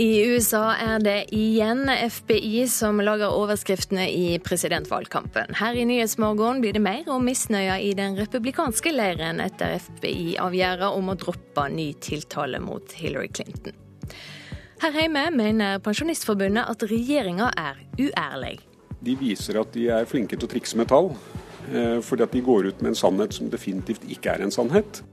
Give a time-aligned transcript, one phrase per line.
[0.00, 5.52] I USA er det igjen FBI som lager overskriftene i presidentvalgkampen.
[5.58, 11.12] Her i Nyhetsmorgen blir det mer om misnøya i den republikanske leiren etter FBI-avgjørelsen om
[11.12, 13.76] å droppe ny tiltale mot Hillary Clinton.
[14.80, 18.56] Her hjemme mener Pensjonistforbundet at regjeringa er uærlig.
[19.04, 21.12] De viser at de er flinke til å trikse med tall,
[21.74, 25.04] eh, fordi at de går ut med en sannhet som definitivt ikke er en sannhet.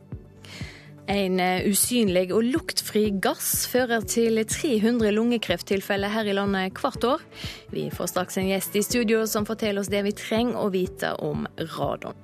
[1.07, 7.23] En eh, usynlig og luktfri gass fører til 300 lungekrefttilfeller her i landet hvert år.
[7.71, 11.13] Vi får straks en gjest i studio som forteller oss det vi trenger å vite
[11.23, 11.47] om
[11.77, 12.17] radon.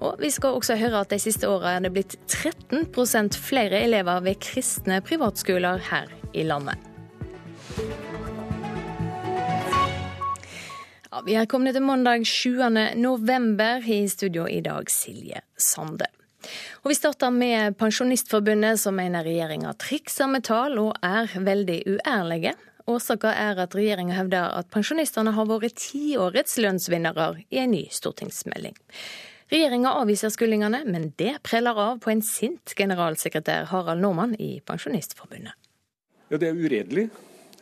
[0.00, 4.24] Og vi skal også høre at de siste åra er det blitt 13% flere elever
[4.24, 6.80] ved kristne privatskoler her i landet.
[11.10, 12.60] Ja, vi er kommet til mandag 7.
[12.96, 13.84] november.
[13.84, 16.15] I studio i dag Silje Sande.
[16.84, 22.56] Og Vi starter med Pensjonistforbundet, som mener regjeringa trikser med tall og er veldig uærlige.
[22.86, 28.76] Årsaken er at regjeringa hevder at pensjonistene har vært tiårets lønnsvinnere i en ny stortingsmelding.
[29.50, 35.54] Regjeringa avviser skuldingene, men det preller av på en sint generalsekretær Harald Normann i Pensjonistforbundet.
[36.30, 37.10] Ja, Det er uredelig.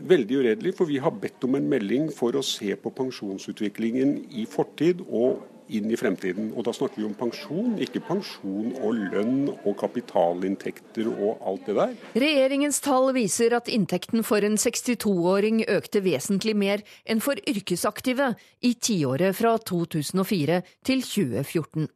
[0.01, 4.45] Veldig uredelig, for vi har bedt om en melding for å se på pensjonsutviklingen i
[4.45, 6.51] fortid og inn i fremtiden.
[6.55, 11.77] Og da snakker vi om pensjon, ikke pensjon og lønn og kapitalinntekter og alt det
[11.79, 11.97] der.
[12.25, 18.75] Regjeringens tall viser at inntekten for en 62-åring økte vesentlig mer enn for yrkesaktive i
[18.75, 21.89] tiåret fra 2004 til 2014.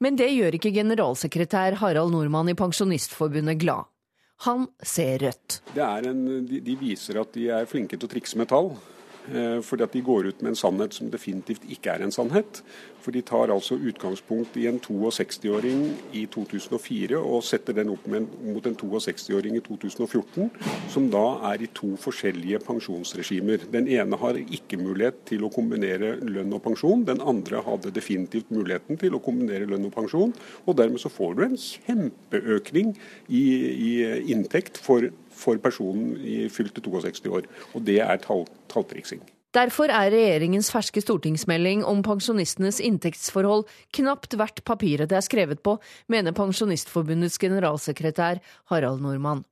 [0.00, 3.90] Men det gjør ikke generalsekretær Harald Nordmann i Pensjonistforbundet glad.
[4.44, 5.62] Han ser rødt.
[5.76, 8.74] En, de, viser at de er flinke til å trikse med tall.
[9.34, 12.62] Eh, fordi at de går ut med en sannhet som definitivt ikke er en sannhet.
[13.02, 15.82] For de tar altså utgangspunkt i en 62-åring
[16.18, 20.50] i 2004 og setter den opp mot en 62-åring i 2014,
[20.90, 23.68] som da er i to forskjellige pensjonsregimer.
[23.70, 28.50] Den ene har ikke mulighet til å kombinere lønn og pensjon, den andre hadde definitivt
[28.54, 30.34] muligheten til å kombinere lønn og pensjon.
[30.66, 32.94] Og dermed så får du en kjempeøkning
[33.28, 33.92] i, i
[34.34, 37.48] inntekt for for personen i fylte 62 år.
[37.74, 39.22] Og det er tall, talltriksing.
[39.56, 43.64] Derfor er regjeringens ferske stortingsmelding om pensjonistenes inntektsforhold
[43.96, 45.78] knapt verdt papiret det er skrevet på,
[46.12, 49.46] mener Pensjonistforbundets generalsekretær Harald Normann.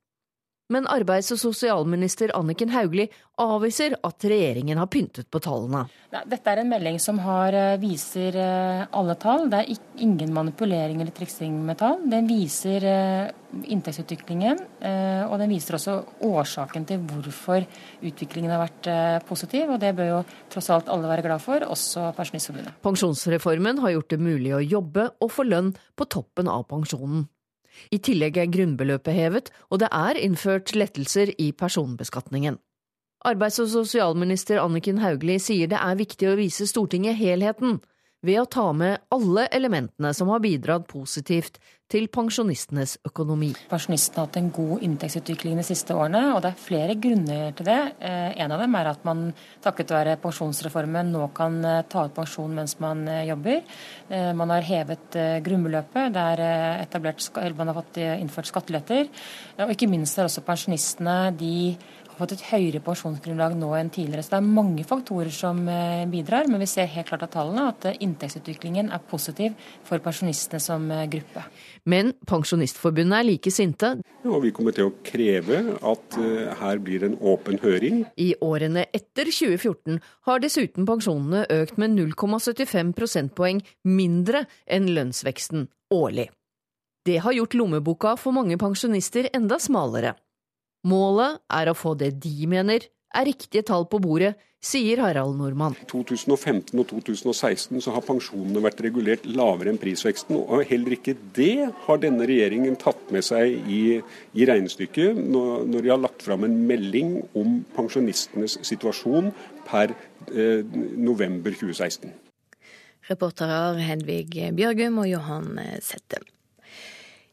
[0.73, 3.11] Men arbeids- og sosialminister Anniken Hauglie
[3.43, 5.83] avviser at regjeringen har pyntet på tallene.
[6.09, 9.51] Dette er en melding som har, eh, viser eh, alle tall.
[9.51, 11.99] Det er ingen manipulering eller triksing med tall.
[12.09, 14.59] Den viser eh, inntektsutviklingen,
[15.29, 15.93] og den viser også
[16.27, 17.63] årsaken til hvorfor
[18.03, 18.89] utviklingen har vært
[19.29, 19.71] positiv.
[19.71, 22.81] Og det bør jo tross alt alle være glad for, også Pensjonistforbundet.
[22.83, 27.29] Pensjonsreformen har gjort det mulig å jobbe og få lønn på toppen av pensjonen.
[27.91, 32.61] I tillegg er grunnbeløpet hevet, og det er innført lettelser i personbeskatningen.
[33.25, 37.81] Arbeids- og sosialminister Anniken Hauglie sier det er viktig å vise Stortinget helheten
[38.25, 41.61] ved å ta med alle elementene som har bidratt positivt
[41.93, 43.51] til pensjonistenes økonomi.
[43.69, 47.69] Pensjonistene har hatt en god inntektsutvikling de siste årene, og det er flere grunner til
[47.69, 47.81] det.
[48.01, 49.27] Eh, en av dem er at man
[49.63, 53.61] takket være pensjonsreformen nå kan eh, ta ut pensjon mens man eh, jobber.
[54.37, 56.41] Man har hevet grunnbeløpet, det er
[56.83, 57.25] etablert,
[57.57, 59.09] man har fått innført skatteletter.
[59.65, 61.55] Og ikke minst er også pensjonistene de
[62.19, 64.25] fått et høyere pensjonsgrunnlag nå enn tidligere.
[64.25, 67.67] Så det er mange faktorer som eh, bidrar, men vi ser helt klart av tallene
[67.71, 71.45] at eh, inntektsutviklingen er positiv for pensjonistene som eh, gruppe.
[71.91, 73.91] Men Pensjonistforbundet er like sinte.
[74.25, 76.17] Ja, vi kommer til å kreve at
[76.61, 78.05] her blir en åpen høring.
[78.17, 86.31] I årene etter 2014 har dessuten pensjonene økt med 0,75 prosentpoeng mindre enn lønnsveksten årlig.
[87.05, 90.15] Det har gjort lommeboka for mange pensjonister enda smalere.
[90.85, 92.85] Målet er å få det de mener
[93.15, 94.35] er riktige tall på bordet,
[94.65, 95.77] sier Harald Nordmann.
[95.77, 100.39] I 2015 og 2016 så har pensjonene vært regulert lavere enn prisveksten.
[100.41, 104.01] og Heller ikke det har denne regjeringen tatt med seg i,
[104.33, 109.33] i regnestykket når, når, de har lagt fram en melding om pensjonistenes situasjon
[109.69, 109.93] per
[110.33, 110.65] eh,
[110.97, 112.13] november 2016.
[113.05, 116.25] Reportere Hedvig Bjørgum og Johan Settem.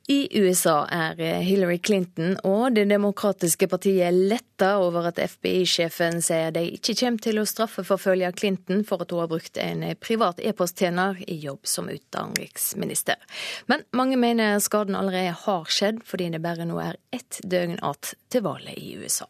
[0.09, 6.63] I USA er Hillary Clinton og Det demokratiske partiet letta over at FBI-sjefen sier de
[6.73, 11.37] ikke kommer til å straffeforfølge Clinton for at hun har brukt en privat e-posttjener i
[11.45, 13.21] jobb som utenriksminister.
[13.69, 18.17] Men mange mener skaden allerede har skjedd, fordi det bare nå er ett døgn igjen
[18.31, 19.29] til valget i USA.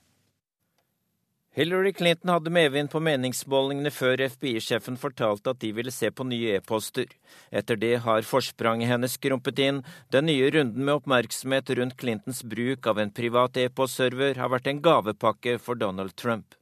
[1.53, 6.53] Hillary Clinton hadde medvind på meningsmålingene før FBI-sjefen fortalte at de ville se på nye
[6.55, 7.09] e-poster.
[7.51, 9.81] Etter det har forspranget hennes skrumpet inn.
[10.15, 14.79] Den nye runden med oppmerksomhet rundt Clintons bruk av en privat e-postserver har vært en
[14.85, 16.55] gavepakke for Donald Trump.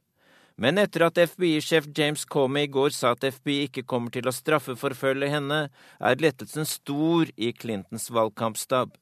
[0.58, 4.34] Men etter at FBI-sjef James Comey i går sa at FBI ikke kommer til å
[4.34, 5.60] straffeforfølge henne,
[6.02, 8.98] er lettelsen stor i Clintons valgkampstab.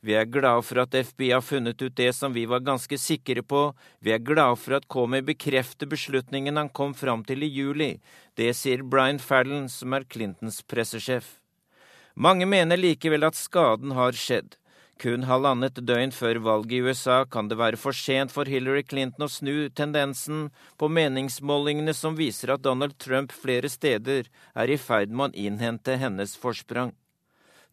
[0.00, 3.42] Vi er glade for at FBI har funnet ut det som vi var ganske sikre
[3.42, 3.62] på.
[3.98, 7.96] Vi er glade for at Comey bekrefter beslutningen han kom fram til i juli.
[8.38, 11.40] Det sier Brian Fallon, som er Clintons pressesjef.
[12.14, 14.54] Mange mener likevel at skaden har skjedd.
[14.98, 19.26] Kun halvannet døgn før valget i USA kan det være for sent for Hillary Clinton
[19.26, 20.48] å snu tendensen
[20.78, 24.26] på meningsmålingene som viser at Donald Trump flere steder
[24.58, 26.90] er i ferd med å innhente hennes forsprang.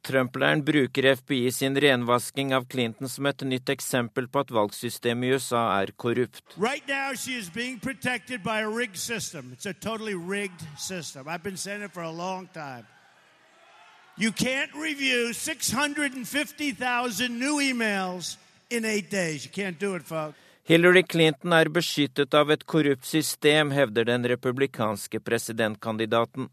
[0.05, 5.31] Trump-leiren bruker FBI sin renvasking av Clinton som et nytt eksempel på at valgsystemet i
[5.33, 6.43] USA er korrupt.
[6.57, 9.51] Right now she is being protected by a rigged system.
[9.53, 11.27] It's a totally rigged system.
[11.27, 12.85] I've been saying it for a long time.
[14.17, 18.37] You can't review 650,000 new emails
[18.69, 19.45] in eight days.
[19.45, 20.37] You can't do it, folks.
[20.67, 26.47] Hillary Clinton er beskyttet av et korrupt system, hevder den republikanske presidentkandidaten.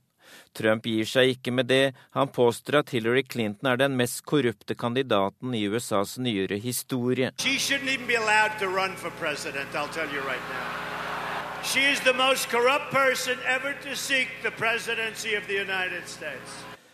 [0.53, 1.95] Trump gir seg ikke med det.
[2.17, 7.33] Han påstår at Hillary Clinton er den mest korrupte kandidaten i USAs nyere historie.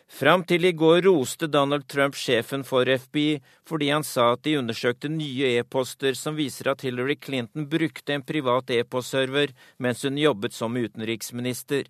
[0.09, 3.39] Fram til i går roste Donald Trump sjefen for FBI
[3.69, 8.25] fordi han sa at de undersøkte nye e-poster som viser at Hillary Clinton brukte en
[8.25, 11.85] privat e-postserver mens hun jobbet som utenriksminister.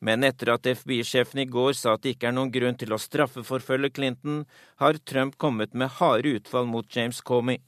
[0.00, 3.00] Men etter at FBI-sjefen i går sa at det ikke er noen grunn til å
[3.00, 4.44] straffeforfølge Clinton,
[4.80, 7.60] har Trump kommet med harde utfall mot James Comey.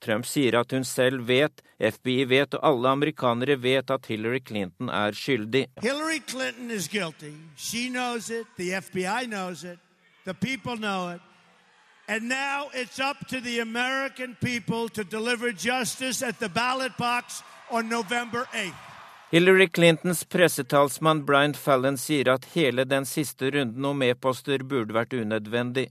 [0.00, 4.88] Trump sier at hun selv vet, FBI vet og alle amerikanere vet at Hillary Clinton
[4.88, 5.66] er skyldig.
[5.82, 7.34] Hillary Clinton guilty.
[7.56, 8.46] She knows it.
[8.56, 9.78] The FBI knows it.
[10.24, 11.20] The people know it.
[12.08, 16.48] And now it's up to the American people to deliver justice at the
[17.88, 18.89] November 8th.
[19.32, 25.14] Hillary Clintons pressetalsmann Brian Fallon sier at hele den siste runden om e-poster burde vært
[25.14, 25.84] unødvendig.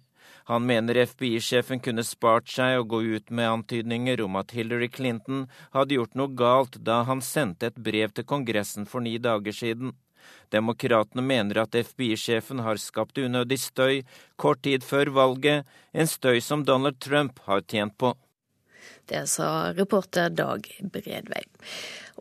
[0.51, 5.47] Han mener FBI-sjefen kunne spart seg å gå ut med antydninger om at Hillary Clinton
[5.71, 9.95] hadde gjort noe galt da han sendte et brev til Kongressen for ni dager siden.
[10.51, 14.01] Demokratene mener at FBI-sjefen har skapt unødig støy
[14.35, 15.63] kort tid før valget,
[15.95, 18.17] en støy som Donald Trump har tjent på.
[19.09, 21.45] Det sa reporter Dag Bredvei.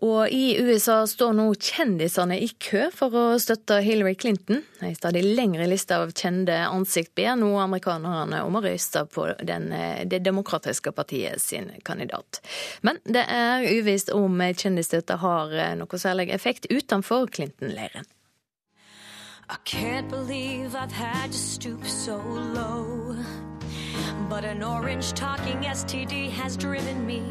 [0.05, 4.61] Og i USA står nå kjendisene i kø for å støtte Hillary Clinton.
[4.79, 9.73] En stadig lengre liste av kjente ansikt ber nå amerikanerne om å røyste på den,
[10.07, 12.41] Det demokratiske partiet sin kandidat.
[12.83, 18.07] Men det er uvisst om kjendisstøtte har noe særlig effekt utenfor Clinton-leiren.
[19.51, 23.17] I can't believe I've had to stoop so low.
[24.29, 27.23] But an orange talking STD has driven me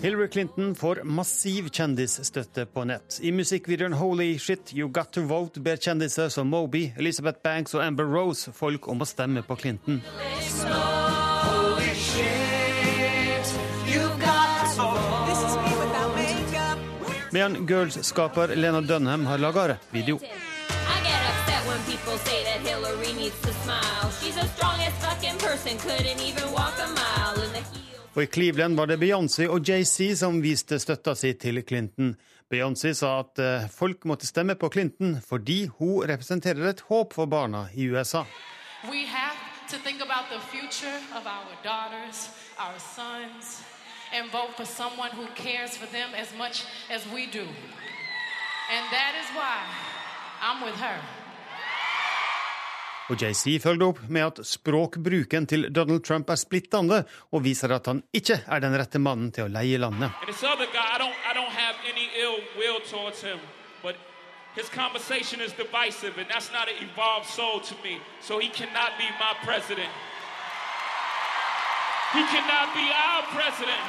[0.00, 3.20] Hillary Clinton får massiv kjendisstøtte på nett.
[3.22, 7.84] I musikkvideoen Holy Shit You Got To Vote ber kjendiser som Moby, Elizabeth Banks og
[7.84, 10.02] Amber Rose folk om å stemme på Clinton.
[17.30, 20.18] Medan Girls-skaper Lena Dunham har laga video.
[21.86, 24.10] People say that Hillary needs to smile.
[24.20, 26.99] She's the strongest fucking person, couldn't even walk a mile.
[28.16, 32.16] Og I Cleveland var det Beyoncé og JC som viste støtta si til Clinton.
[32.50, 37.30] Beyoncé sa at uh, folk måtte stemme på Clinton fordi hun representerer et håp for
[37.30, 38.24] barna i USA.
[41.22, 43.62] Our daughters, our sons,
[44.12, 47.46] and vote for someone who cares for them as much as we do.
[48.74, 49.56] And that is why
[50.42, 51.29] I'm with her.
[53.10, 57.00] Og JC følger opp med at språkbruken til Donald Trump er splittende,
[57.34, 60.14] og viser at han ikke er den rette mannen til å leie landet.
[64.56, 68.00] His conversation is divisive, and that's not an evolved soul to me.
[68.20, 69.92] So he cannot be my president.
[72.12, 73.86] He cannot be our president.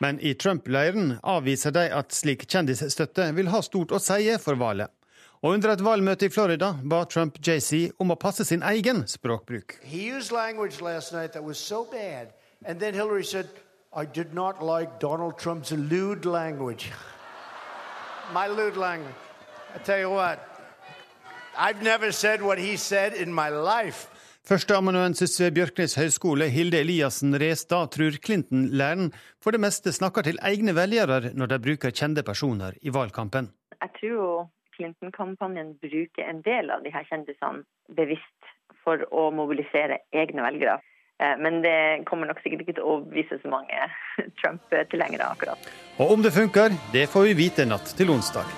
[0.00, 4.88] Men i Trump-leiren avviser de at slik kjendisstøtte vil ha stort å si for valget.
[5.44, 9.76] Og under et valgmøte i Florida ba Trump JC om å passe sin egen språkbruk.
[12.66, 13.48] And then said,
[13.92, 16.90] I did not like Donald Trump's lewd language.
[18.32, 19.14] my lewd language.
[19.74, 20.38] I tell you what,
[21.58, 24.08] I've never said what he said in my life.
[24.48, 30.74] Førsteamanuensis ved Bjørknes høgskole, Hilde Eliassen Restad, tror Clinton-læren for det meste snakker til egne
[30.76, 33.52] velgere når de bruker kjente personer i valgkampen.
[33.80, 37.64] Jeg tror Clinton-kampanjen bruker en del av de her kjendisene
[37.96, 38.50] bevisst
[38.84, 40.78] for å mobilisere egne velgere.
[41.22, 43.88] Eh, men det kommer nok sikkert ikke til å overbevise så mange
[44.42, 45.70] Trump-tilhengere akkurat.
[45.98, 48.50] Og om det funker, det får vi vite natt til onsdag.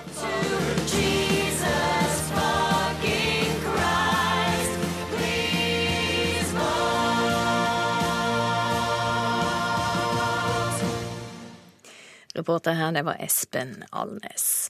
[12.37, 14.69] Reporter her, det var Espen Alnes.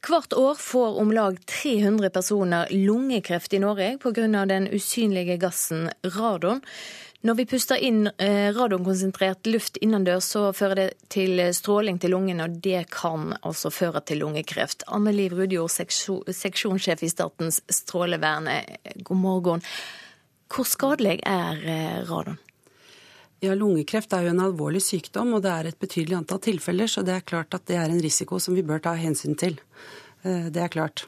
[0.00, 4.46] Hvert år får om lag 300 personer lungekreft i Norge pga.
[4.46, 6.62] den usynlige gassen radon.
[7.20, 12.46] Når vi puster inn eh, radonkonsentrert luft innendørs, så fører det til stråling til lungene,
[12.48, 14.86] og det kan altså føre til lungekreft.
[14.88, 18.48] Anne Liv Rudjord, seksjonssjef i Statens strålevern,
[19.04, 19.66] god morgen.
[20.48, 22.40] Hvor skadelig er eh, radon?
[23.40, 26.90] Ja, Lungekreft er jo en alvorlig sykdom, og det er et betydelig antall tilfeller.
[26.90, 29.56] Så det er klart at det er en risiko som vi bør ta hensyn til.
[30.22, 31.06] Eh, det er klart.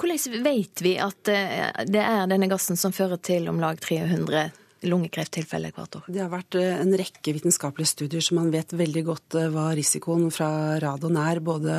[0.00, 4.48] Hvordan vet vi at eh, det er denne gassen som fører til om lag 300
[4.86, 6.08] lungekrefttilfeller hvert år?
[6.12, 10.28] Det har vært eh, en rekke vitenskapelige studier så man vet veldig godt hva risikoen
[10.34, 10.50] fra
[10.82, 11.78] radon er, både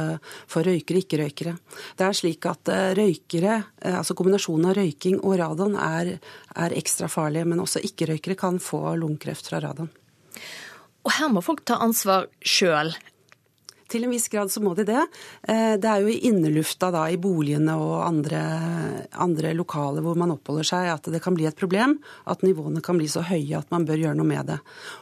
[0.50, 1.56] for røykere og ikke-røykere.
[2.00, 3.60] Det er slik at røykere,
[3.94, 6.16] altså kombinasjonen av røyking og radon er,
[6.56, 9.92] er ekstra farlig, men også ikke-røykere kan få lungekreft fra radon.
[11.08, 12.92] Og her må folk ta ansvar sjøl.
[13.90, 15.02] Til en viss grad så må de det.
[15.50, 18.42] Eh, det er jo i innelufta da, i boligene og andre,
[19.18, 21.98] andre lokaler hvor man oppholder seg, at det kan bli et problem.
[22.30, 24.60] At nivåene kan bli så høye at man bør gjøre noe med det.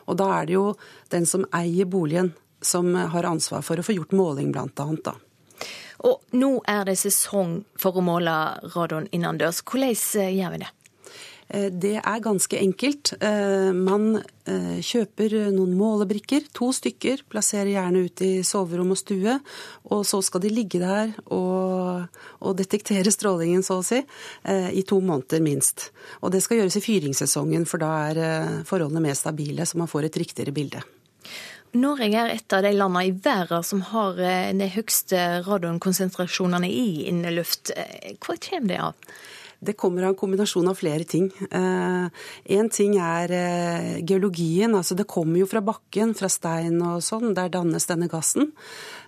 [0.07, 0.65] Og da er det jo
[1.13, 5.05] den som eier boligen som har ansvar for å få gjort måling, blant annet.
[5.05, 5.67] Da.
[6.07, 8.33] Og nå er det sesong for å måle
[8.75, 9.63] radon innendørs.
[9.65, 10.71] Hvordan eh, gjør vi det?
[11.49, 13.13] Eh, det er ganske enkelt.
[13.23, 19.37] Eh, man eh, kjøper noen målebrikker, to stykker, plasserer gjerne ut i soverom og stue.
[19.87, 24.01] Og så skal de ligge der og, og detektere strålingen, så å si,
[24.47, 25.89] i to måneder minst.
[26.21, 30.09] Og det skal gjøres i fyringssesongen, for da er forholdene mer stabile, så man får
[30.09, 30.83] et riktigere bilde.
[31.77, 37.71] Norge er et av de landene i verden som har de høyeste radonkonsentrasjonene i inneluft.
[38.23, 39.17] Hva kommer det av?
[39.59, 41.31] Det kommer av en kombinasjon av flere ting.
[41.49, 42.11] Én
[42.45, 44.75] eh, ting er eh, geologien.
[44.75, 47.33] altså Det kommer jo fra bakken, fra stein og sånn.
[47.33, 48.51] Der dannes denne gassen.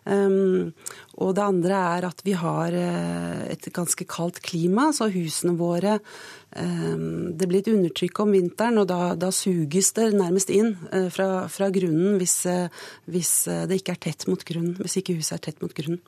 [0.09, 0.71] Um,
[1.19, 5.99] og det andre er at vi har eh, et ganske kaldt klima, så husene våre
[6.49, 10.71] Det blir et undertrykk om vinteren, og da, da suges det nærmest inn
[11.13, 12.39] fra, fra, grunnen hvis,
[13.05, 13.33] hvis
[13.69, 14.73] det ikke er tett mot grunnen.
[14.81, 16.01] Hvis ikke huset er tett mot grunnen.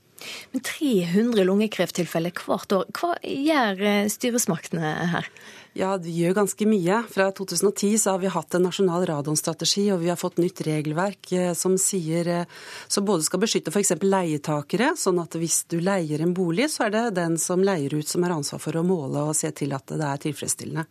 [0.52, 2.92] Men 300 lungekrefttilfeller hvert år.
[2.98, 5.30] Hva gjør eh, styresmaktene her?
[5.78, 6.98] Ja, De gjør ganske mye.
[7.12, 11.32] Fra 2010 så har vi hatt en nasjonal radonstrategi, og vi har fått nytt regelverk
[11.38, 12.62] eh, som sier eh,
[12.92, 13.96] som både skal beskytte f.eks.
[14.04, 18.08] leietakere, sånn at hvis du leier en bolig, så er det den som leier ut
[18.08, 20.88] som har ansvar for å måle og se til at det er tilfredsstillende.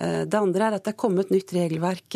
[0.00, 2.14] Det andre er at det er kommet nytt regelverk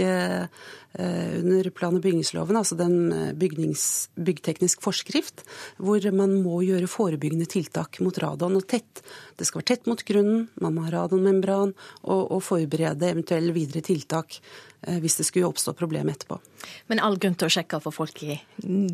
[1.41, 5.43] under plan- og bygningsloven, altså den eh, bygnings, byggteknisk forskrift,
[5.83, 8.57] hvor man må gjøre forebyggende tiltak mot radon.
[8.57, 9.03] og tett.
[9.37, 11.75] Det skal være tett mot grunnen, man må ha radonmembran,
[12.05, 14.39] og, og forberede eventuelle videre tiltak
[14.87, 16.39] eh, hvis det skulle oppstå problem etterpå.
[16.87, 18.39] Men all grunn til å sjekke for folk i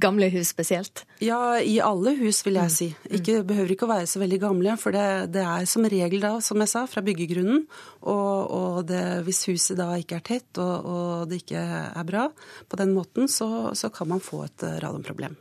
[0.00, 1.04] gamle hus spesielt?
[1.22, 2.74] Ja, i alle hus vil jeg mm.
[2.74, 2.88] si.
[3.20, 6.32] Ikke, behøver ikke å være så veldig gamle, for det, det, er som regel da,
[6.44, 7.66] som jeg sa, fra byggegrunnen.
[8.00, 11.64] Og, og det, hvis huset da ikke er tett, og, og det ikke
[11.96, 12.26] er bra
[12.68, 15.36] på den måten, så, så kan man få et eh, radonproblem.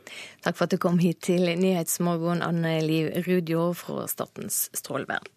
[0.45, 5.27] Takk for at du kom hit til Nyhetsmorgen, Anne Liv Rudjord fra Statens strålevern.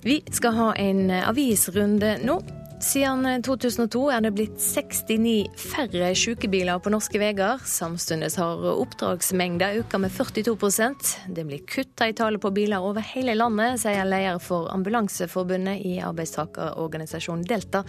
[0.00, 2.40] Vi skal ha en avisrunde nå.
[2.80, 7.60] Siden 2002 er det blitt 69 færre sykebiler på norske veier.
[7.68, 13.36] Samtidig har oppdragsmengda økt med 42% Det blir kutta i tallet på biler over hele
[13.36, 17.84] landet, sier leder for Ambulanseforbundet i arbeidstakerorganisasjonen Delta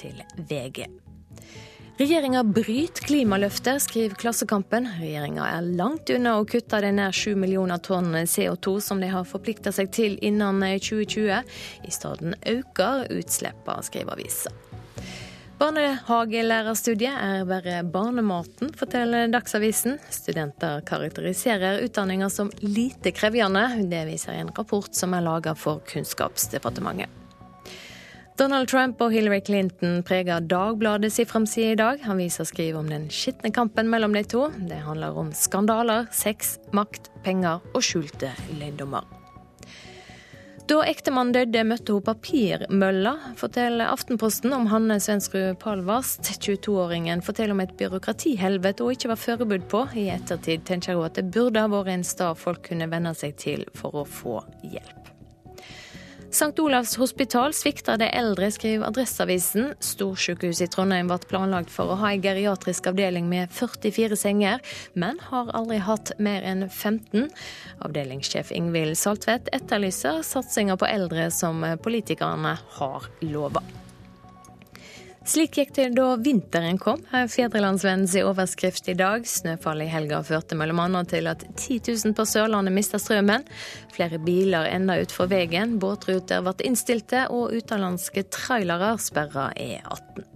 [0.00, 0.86] til VG.
[2.02, 4.88] Regjeringa bryter klimaløftet, skriver Klassekampen.
[4.98, 9.28] Regjeringa er langt unna å kutte de nær sju millioner tonn CO2 som de har
[9.28, 11.46] forplikta seg til innen 2020.
[11.86, 14.50] I stedet øker utslippene, skriver avisa.
[15.62, 20.00] Barnehagelærerstudiet er bare barnematen, forteller Dagsavisen.
[20.10, 23.68] Studenter karakteriserer utdanninga som lite krevende.
[23.86, 27.21] Det viser en rapport som er laga for Kunnskapsdepartementet.
[28.42, 32.00] Donald Trump og Hillary Clinton preger Dagbladets framside i dag.
[32.02, 34.48] Han viser skriv om den skitne kampen mellom de to.
[34.66, 39.06] Det handler om skandaler, sex, makt, penger og skjulte løgndommer.
[40.66, 46.32] Da ektemannen døde, møtte hun papirmølla, forteller Aftenposten om Hanne Svensrud Palvast.
[46.42, 49.86] 22-åringen forteller om et byråkratihelvete hun ikke var forberedt på.
[49.94, 53.38] I ettertid tenker hun at det burde ha vært en sted folk kunne venne seg
[53.38, 55.11] til for å få hjelp.
[56.32, 56.58] St.
[56.58, 59.74] Olavs hospital svikter de eldre, skriver Adresseavisen.
[59.84, 64.64] Storsykehuset i Trondheim ble planlagt for å ha en geriatrisk avdeling med 44 senger,
[64.96, 67.28] men har aldri hatt mer enn 15.
[67.84, 73.60] Avdelingssjef Ingvild Saltvedt etterlyser satsinga på eldre som politikerne har lova.
[75.24, 79.22] Slik gikk det da vinteren kom, er Fedrelandsvennens overskrift i dag.
[79.28, 81.02] Snøfallet i helga førte bl.a.
[81.06, 83.46] til at 10 000 på Sørlandet mista strømmen.
[83.94, 90.26] Flere biler enda utfor veien, båtruter ble innstilte, og utenlandske trailere sperra E18.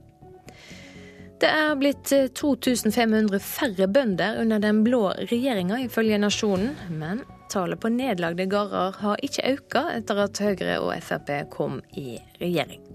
[1.42, 6.76] Det er blitt 2500 færre bønder under den blå regjeringa, ifølge Nasjonen.
[6.94, 12.14] Men tallet på nedlagde gårder har ikke økt etter at Høyre og Frp kom i
[12.38, 12.85] regjering.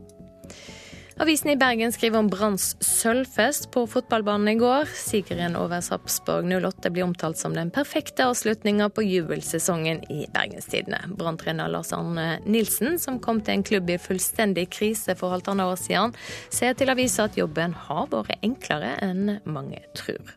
[1.22, 4.90] Avisen i Bergen skriver om Branns sølvfest på fotballbanen i går.
[4.98, 11.04] Sigeren over Sarpsborg 08 blir omtalt som den perfekte avslutninga på jubelsesongen i Bergenstidene.
[11.20, 15.78] Brann-trener Lars Arne Nilsen, som kom til en klubb i fullstendig krise for halvannet år
[15.84, 16.18] siden,
[16.50, 20.34] sier til avisa at jobben har vært enklere enn mange tror.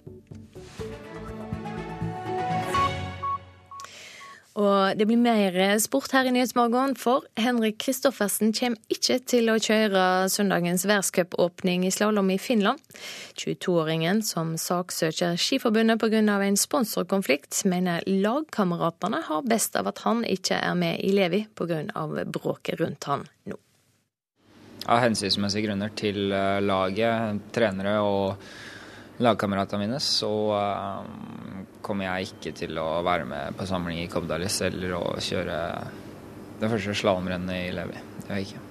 [4.55, 9.57] Og det blir mer sport her i Nyhetsmorgen, for Henrik Kristoffersen kommer ikke til å
[9.59, 12.79] kjøre søndagens verdenscupåpning i slalåm i Finland.
[13.35, 16.23] 22-åringen som saksøker Skiforbundet pga.
[16.23, 21.83] en sponsorkonflikt, mener lagkameratene har best av at han ikke er med i Levi pga.
[22.25, 23.59] bråket rundt han nå.
[24.87, 28.45] Av hensynsmessige grunner til eh, laget, trenere og
[29.23, 34.61] lagkameratene mine, så uh, kommer jeg ikke til å være med på samling i Kobdalis
[34.67, 35.59] eller å kjøre
[36.61, 38.01] det første slalåmrennet i Levi.
[38.25, 38.65] Det gjør jeg ikke.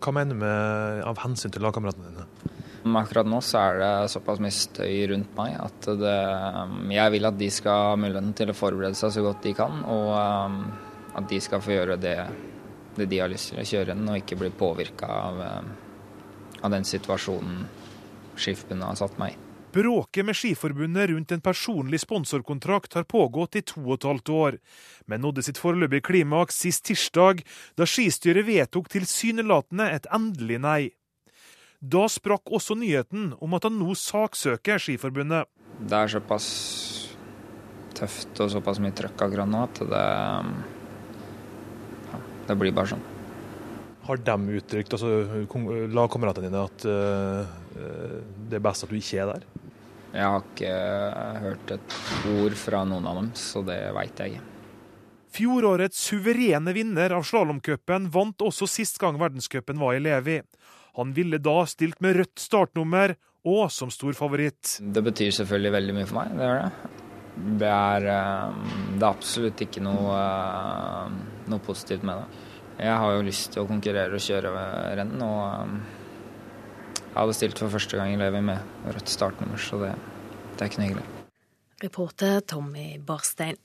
[0.00, 2.28] Hva mener du med av hensyn til lagkameratene dine?
[2.96, 6.14] Akkurat nå så er det såpass mye støy rundt meg at det,
[6.94, 9.82] jeg vil at de skal ha muligheten til å forberede seg så godt de kan,
[9.84, 10.62] og um,
[11.18, 12.16] at de skal få gjøre det,
[12.96, 15.44] det de har lyst til å kjøre den, og ikke bli påvirka av,
[16.62, 17.68] av den situasjonen
[18.40, 19.49] skifpen har satt meg i.
[19.72, 24.56] Bråket med Skiforbundet rundt en personlig sponsorkontrakt har pågått i to og et halvt år,
[25.06, 27.44] men nådde sitt foreløpige klimaks sist tirsdag,
[27.78, 30.80] da skistyret vedtok tilsynelatende et endelig nei.
[31.78, 35.46] Da sprakk også nyheten om at han nå saksøker Skiforbundet.
[35.78, 36.48] Det er såpass
[37.94, 40.04] tøft og såpass mye trøkk akkurat nå at det,
[42.10, 43.06] ja, det blir bare sånn.
[44.10, 45.46] Har de uttrykt, altså
[45.94, 47.58] lagkameratene dine, at uh,
[48.50, 49.48] det er best at du ikke er der?
[50.10, 50.70] Jeg har ikke
[51.44, 51.98] hørt et
[52.34, 54.46] ord fra noen av dem, så det veit jeg ikke.
[55.30, 60.40] Fjorårets suverene vinner av slalåmcupen vant også sist gang verdenscupen var i Levi.
[60.98, 63.14] Han ville da stilt med rødt startnummer
[63.46, 64.80] og som stor favoritt.
[64.82, 66.96] Det betyr selvfølgelig veldig mye for meg, det gjør det.
[67.60, 71.14] Det er, eh, det er absolutt ikke noe, eh,
[71.48, 72.42] noe, positivt med det.
[72.80, 74.50] Jeg har jo lyst til å konkurrere og kjøre
[74.98, 75.99] renn, og eh,
[77.10, 79.94] jeg hadde stilt for første gang i livet med rødt startnummer, så det,
[80.54, 81.08] det er ikke noe hyggelig.
[81.82, 83.56] Reporter Tommy Barstein.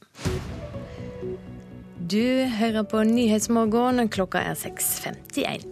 [1.99, 5.65] Du hører på Nyhetsmorgen, klokka er 6.51.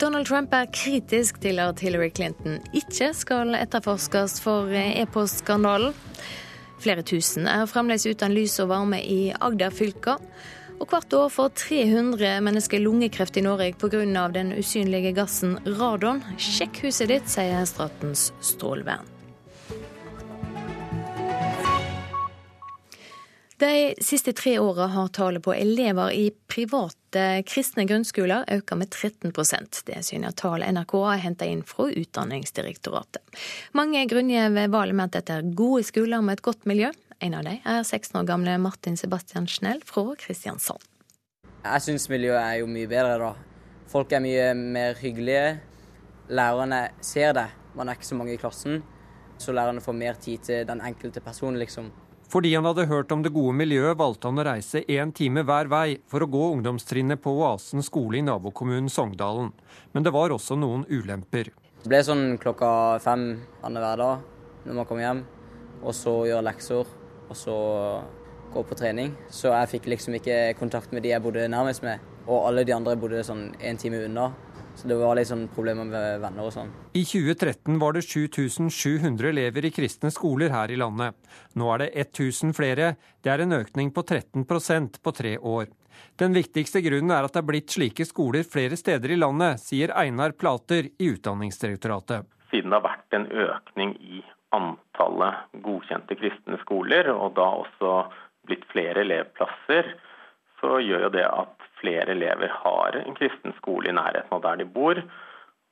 [0.00, 5.92] Donald Trump er kritisk til at Hillary Clinton ikke skal etterforskes for e-postskandalen.
[6.80, 10.16] Flere tusen er fremdeles uten lys og varme i Agder-fylka.
[10.80, 14.28] Og hvert år får 300 mennesker lungekreft i Norge pga.
[14.32, 16.24] den usynlige gassen radon.
[16.38, 19.04] Sjekk huset ditt, sier Statens strålevern.
[23.60, 29.82] De siste tre åra har tallet på elever i private kristne grunnskoler økt med 13%
[29.84, 33.20] Det syner tall NRK har henta inn fra Utdanningsdirektoratet.
[33.76, 36.88] Mange grunngir valget med at dette er gode skoler med et godt miljø.
[37.20, 40.80] En av dem er 16 år gamle Martin Sebastian Schnell fra Kristiansand.
[41.60, 43.32] Jeg syns miljøet er jo mye bedre da.
[43.92, 45.58] Folk er mye mer hyggelige.
[46.32, 47.44] Lærerne ser det.
[47.76, 48.78] Man er ikke så mange i klassen.
[49.36, 51.90] Så lærerne får mer tid til den enkelte personen, liksom.
[52.32, 55.68] Fordi han hadde hørt om det gode miljøet, valgte han å reise én time hver
[55.68, 59.50] vei for å gå ungdomstrinnet på Oasen skole i nabokommunen Sogndalen.
[59.92, 61.52] Men det var også noen ulemper.
[61.82, 63.28] Det ble sånn klokka fem
[63.60, 65.22] annenhver dag når man kom hjem,
[65.82, 66.96] og så gjøre lekser
[67.30, 67.56] og så
[68.50, 69.14] gå på trening.
[69.30, 72.02] Så jeg fikk liksom ikke kontakt med de jeg bodde nærmest med.
[72.26, 74.30] Og alle de andre bodde sånn én time unna.
[74.78, 76.70] Så det var sånn problemer med venner og sånn.
[76.96, 81.18] I 2013 var det 7700 elever i kristne skoler her i landet.
[81.58, 82.94] Nå er det 1000 flere.
[83.20, 85.68] Det er en økning på 13% på tre år.
[86.16, 89.92] Den viktigste grunnen er at det er blitt slike skoler flere steder i landet, sier
[89.92, 92.28] Einar Plater i Utdanningsdirektoratet.
[92.50, 94.22] Siden det har vært en økning i
[94.56, 97.94] antallet godkjente kristne skoler, og da også
[98.48, 99.92] blitt flere elevplasser,
[100.60, 104.60] så gjør jo det at flere elever har en kristen skole i nærheten av der
[104.60, 105.00] de bor.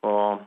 [0.09, 0.45] Og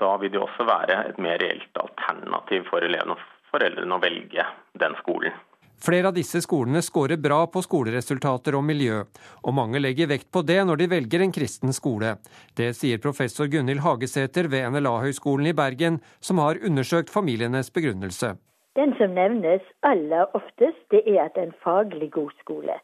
[0.00, 4.44] da vil det også være et mer reelt alternativ for elevene og foreldrene å velge
[4.82, 5.36] den skolen.
[5.80, 8.98] Flere av disse skolene scorer bra på skoleresultater og miljø,
[9.46, 12.18] og mange legger vekt på det når de velger en kristen skole.
[12.56, 18.34] Det sier professor Gunhild Hagesæter ved NLA-høgskolen i Bergen, som har undersøkt familienes begrunnelse.
[18.76, 22.76] Den som nevnes aller oftest, det er at det er en faglig god skole.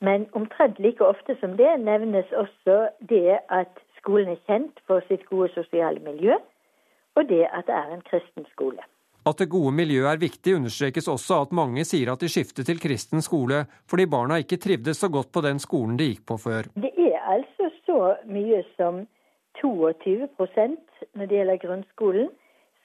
[0.00, 5.28] Men omtrent like ofte som det nevnes også det at skolen er kjent for sitt
[5.28, 6.40] gode sosiale miljø,
[7.16, 8.80] og det at det er en kristen skole.
[9.24, 12.80] At det gode miljøet er viktig, understrekes også at mange sier at de skifter til
[12.82, 16.68] kristen skole fordi barna ikke trivdes så godt på den skolen de gikk på før.
[16.76, 19.06] Det er altså så mye som
[19.62, 20.28] 22
[21.14, 22.28] når det gjelder grunnskolen,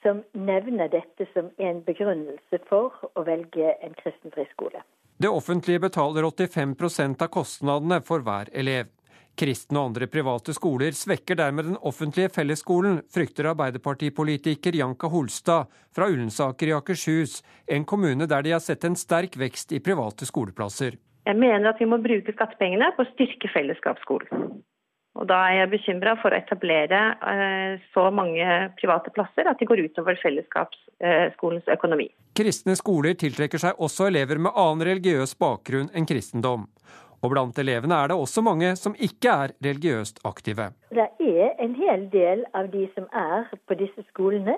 [0.02, 4.80] som nevner dette som en begrunnelse for å velge en kristen friskole.
[5.20, 8.88] Det offentlige betaler 85% av kostnadene for hver elev.
[9.38, 16.08] Kristne og andre private skoler svekker dermed den offentlige fellesskolen, frykter Arbeiderpartipolitiker Janka Holstad fra
[16.10, 20.98] Ullensaker i Akershus, en kommune der de har sett en sterk vekst i private skoleplasser.
[21.28, 24.60] Jeg mener at vi må bruke skattepengene på å styrke fellesskapsskolen.
[25.18, 26.98] Og Da er jeg bekymra for å etablere
[27.32, 28.46] eh, så mange
[28.78, 32.06] private plasser at de går utover fellesskapsskolens økonomi.
[32.38, 36.68] Kristne skoler tiltrekker seg også elever med annen religiøs bakgrunn enn kristendom.
[37.22, 40.70] Og blant elevene er det også mange som ikke er religiøst aktive.
[40.90, 44.56] Det er en hel del av de som er på disse skolene,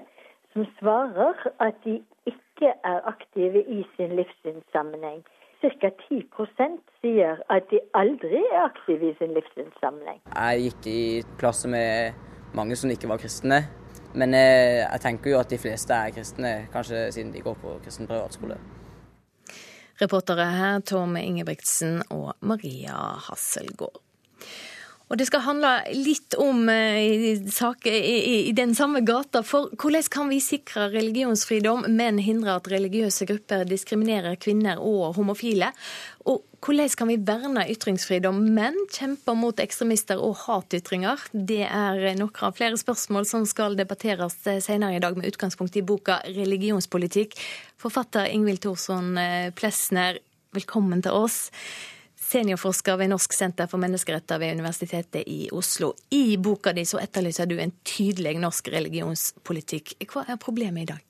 [0.53, 1.98] som svarer at de
[2.29, 5.22] ikke er aktive i sin livssynssammenheng
[5.62, 5.90] ca.
[6.11, 10.20] 10% sier at de aldri er aktive i sin livssynssammenheng.
[10.35, 11.03] Jeg gikk i
[11.38, 12.18] klasse med
[12.59, 13.62] mange som ikke var kristne.
[14.18, 17.79] Men eh, jeg tenker jo at de fleste er kristne, kanskje siden de går på
[17.85, 18.59] kristen privatskole.
[20.02, 22.96] Reportere her Tom Ingebrigtsen og Maria
[23.28, 24.00] Hasselgaard.
[25.12, 28.14] Og det skal handle litt om eh, saker i,
[28.48, 29.42] i, den samme gata.
[29.44, 35.68] For hvordan kan vi sikre religionsfridom, men hindre at religiøse grupper diskriminerer kvinner og homofile?
[36.25, 41.29] Og hvordan kan vi verne ytringsfridom, men kjempe mot ekstremister og hatytringer?
[41.33, 45.85] Det er noen av flere spørsmål som skal debatteres senere i dag, med utgangspunkt i
[45.85, 47.37] boka 'Religionspolitikk'.
[47.77, 50.22] Forfatter Ingvild Thorsson Plessner, Plesner,
[50.57, 51.51] velkommen til oss
[52.33, 55.92] seniorforsker ved Norsk senter for menneskeretter ved Universitetet i Oslo.
[56.11, 59.97] I boka di så etterlyser du en tydelig norsk religionspolitikk.
[60.12, 61.09] Hva er problemet i dag?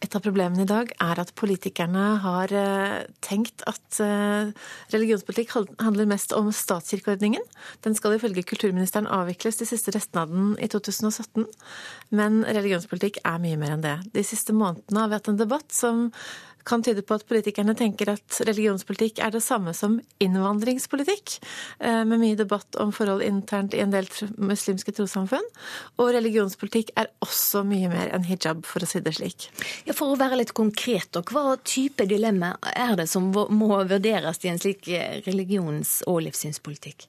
[0.00, 4.48] Et av problemene i dag er at politikerne har eh, tenkt at eh,
[4.94, 7.44] religionspolitikk handler mest om statskirkeordningen.
[7.84, 11.44] Den skal ifølge kulturministeren avvikles de siste restene av den i 2017.
[12.16, 13.98] Men religionspolitikk er mye mer enn det.
[14.16, 16.06] De siste månedene har vi hatt en debatt som
[16.64, 21.36] kan tyde på at politikerne tenker at religionspolitikk er det samme som innvandringspolitikk,
[21.80, 25.46] eh, med mye debatt om forhold internt i en del muslimske trossamfunn.
[25.98, 29.48] Og religionspolitikk er også mye mer enn hijab, for å si det slik.
[29.86, 34.48] Ja, For å være litt konkret, hva type dilemma er det som må vurderes i
[34.48, 34.88] en slik
[35.26, 37.08] religions- og livssynspolitikk?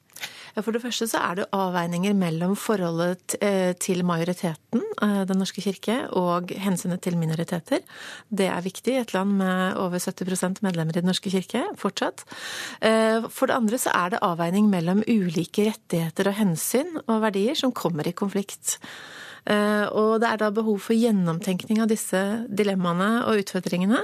[0.56, 5.40] Ja, For det første så er det avveininger mellom forholdet eh, til majoriteten, eh, Den
[5.40, 7.80] norske kirke, og hensynet til minoriteter.
[8.30, 12.26] Det er viktig i et land med over 70% medlemmer i Den norske kirke fortsatt.
[12.82, 17.56] Eh, for det andre så er det avveining mellom ulike rettigheter og hensyn og verdier
[17.56, 18.80] som kommer i konflikt.
[19.50, 24.04] Eh, og det er da behov for gjennomtenkning av disse dilemmaene og utfordringene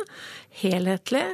[0.64, 1.26] helhetlig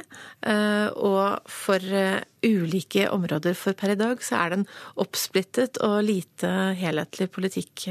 [0.44, 3.56] eh, og for eh, ulike områder.
[3.56, 4.68] For per i dag så er det en
[5.00, 7.88] oppsplittet og lite helhetlig politikk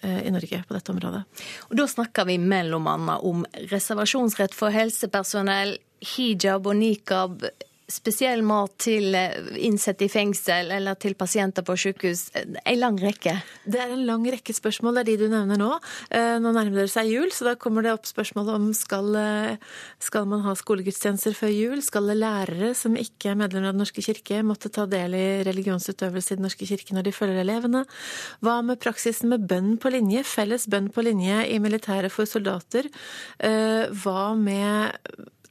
[0.00, 1.20] i Norge på dette området.
[1.68, 5.74] Og Da snakker vi mellom annet om reservasjonsrett for helsepersonell,
[6.14, 7.42] hijab og nikab
[7.90, 12.28] spesiell mat til eh, innsatte i fengsel eller til pasienter på sykehus?
[12.34, 13.34] En lang rekke?
[13.64, 15.70] Det er en lang rekke spørsmål, det er de du nevner nå.
[16.14, 19.72] Eh, nå nærmer det seg jul, så da kommer det opp spørsmål om skal, eh,
[20.02, 21.82] skal man ha skolegudstjenester før jul?
[21.84, 26.34] Skal lærere som ikke er medlemmer av Den norske kirke måtte ta del i religionsutøvelse
[26.34, 27.84] i Den norske kirke når de følger elevene?
[28.44, 30.24] Hva med praksisen med bønn på linje?
[30.26, 32.88] Felles bønn på linje i militæret for soldater?
[33.40, 34.96] Hva med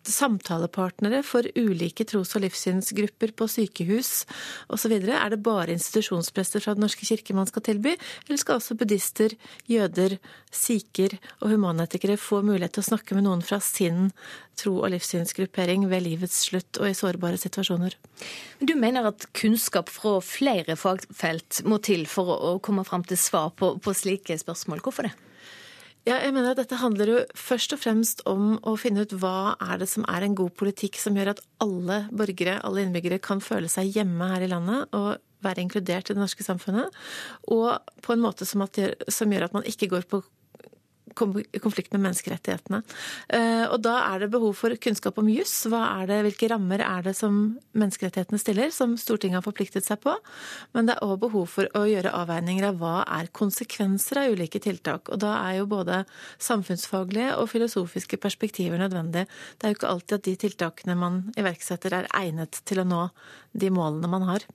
[0.08, 4.26] samtalepartnere for ulike tros- og livssynsgrupper på sykehus
[4.72, 4.96] osv.?
[4.96, 7.96] Er det bare institusjonsprester fra Den norske kirke man skal tilby,
[8.28, 9.36] eller skal også buddhister,
[9.70, 10.18] jøder,
[10.52, 14.12] sikher og humanetikere få mulighet til å snakke med noen fra sin
[14.60, 17.96] tro- og livssynsgruppering ved livets slutt og i sårbare situasjoner?
[18.60, 23.52] Du mener at kunnskap fra flere fagfelt må til for å komme fram til svar
[23.56, 24.84] på, på slike spørsmål.
[24.84, 25.16] Hvorfor det?
[26.10, 29.54] Ja, jeg mener at Dette handler jo først og fremst om å finne ut hva
[29.62, 33.44] er det som er en god politikk som gjør at alle borgere, alle innbyggere, kan
[33.46, 36.98] føle seg hjemme her i landet og være inkludert i det norske samfunnet.
[37.54, 40.24] Og på en måte som, at, som gjør at man ikke går på
[41.20, 42.82] konflikt med menneskerettighetene.
[43.36, 45.54] Eh, og da er det behov for kunnskap om juss.
[45.70, 47.40] Hvilke rammer er det som
[47.78, 50.16] menneskerettighetene stiller, som Stortinget har forpliktet seg på?
[50.76, 54.62] Men det er òg behov for å gjøre avveininger av hva er konsekvenser av ulike
[54.64, 55.12] tiltak.
[55.14, 56.04] Og da er jo både
[56.42, 59.28] samfunnsfaglige og filosofiske perspektiver nødvendig.
[59.58, 63.04] Det er jo ikke alltid at de tiltakene man iverksetter er egnet til å nå
[63.52, 64.46] de målene man har.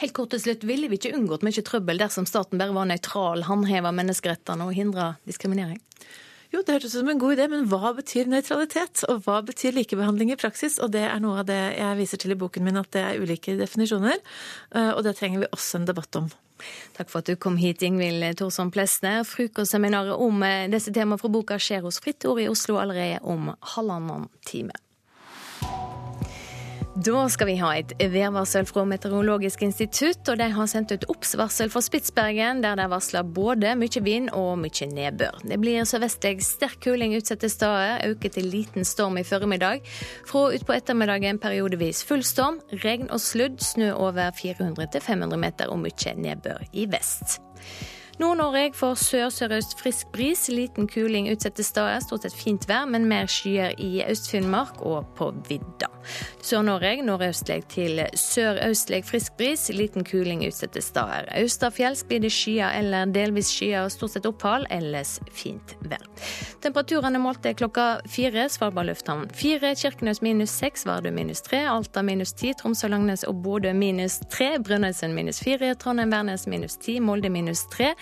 [0.00, 3.44] Helt kort til slutt, Ville vi ikke unngått mye trøbbel dersom staten bare var nøytral,
[3.46, 5.80] håndheva menneskerettene og hindra diskriminering?
[6.52, 9.06] Jo, det hørtes ut som en god idé, men hva betyr nøytralitet?
[9.08, 10.76] Og hva betyr likebehandling i praksis?
[10.84, 13.22] Og det er noe av det jeg viser til i boken min, at det er
[13.22, 14.20] ulike definisjoner.
[14.76, 16.28] Eh, og det trenger vi også en debatt om.
[16.98, 19.24] Takk for at du kom hit, Ingvild Thorsson Plesner.
[19.24, 23.54] Frokostseminaret om eh, disse temaene fra boka skjer hos Fritt Ord i Oslo allerede om
[23.72, 24.76] halvannen time.
[26.92, 31.70] Da skal vi ha et værvarsel fra Meteorologisk institutt, og de har sendt ut obs-varsel
[31.72, 35.38] for Spitsbergen, der de varsler både mye vind og mye nedbør.
[35.40, 39.80] Det blir sørvestlig sterk kuling utsatte steder, øke til liten storm i formiddag.
[40.28, 46.14] Fra utpå ettermiddagen periodevis full storm, regn og sludd, snø over 400-500 meter og mye
[46.20, 47.40] nedbør i vest.
[48.22, 51.98] Nord-Norge får sør-sørøst frisk bris, liten kuling utsatte steder.
[52.04, 55.88] Stort sett fint vær, men mer skyer i Øst-Finnmark og på vidda.
[56.42, 61.26] Sør-Norge nordøstlig til sørøstlig frisk bris, liten kuling utsatte steder.
[61.40, 66.06] Austafjells blir det skyer eller delvis skyer stort sett opphold, ellers fint vær.
[66.62, 68.46] Temperaturene målte klokka fire.
[68.52, 73.42] Svalbard lufthavn fire, Kirkenes minus seks, Vardø minus tre, Alta minus ti, Tromsø, Langnes og
[73.42, 77.92] Bodø minus tre, Brønnøysund minus fire, Trondheim-Værnes minus ti, Molde minus tre.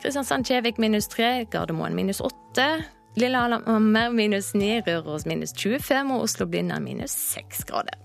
[0.00, 2.68] Kristiansand-Kjevik minus 3, Gardermoen minus 8.
[3.20, 7.98] Lillehammer minus 9, Røros minus 25 og Oslo-Blindern minus 6 grader.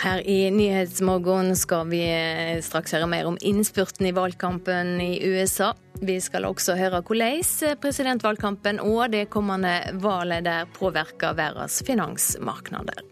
[0.00, 5.72] Her i Nyhetsmorgen skal vi eh, straks høre mer om innspurten i valgkampen i USA.
[6.00, 13.09] Vi skal også høre hvordan presidentvalgkampen og det kommende valget der påvirker verdens finansmarkeder.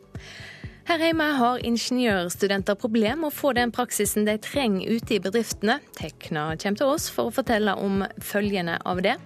[0.89, 5.75] Her hjemme har ingeniørstudenter problemer med å få den praksisen de trenger ute i bedriftene.
[5.99, 9.19] Tekna kommer til oss for å fortelle om følgene av det.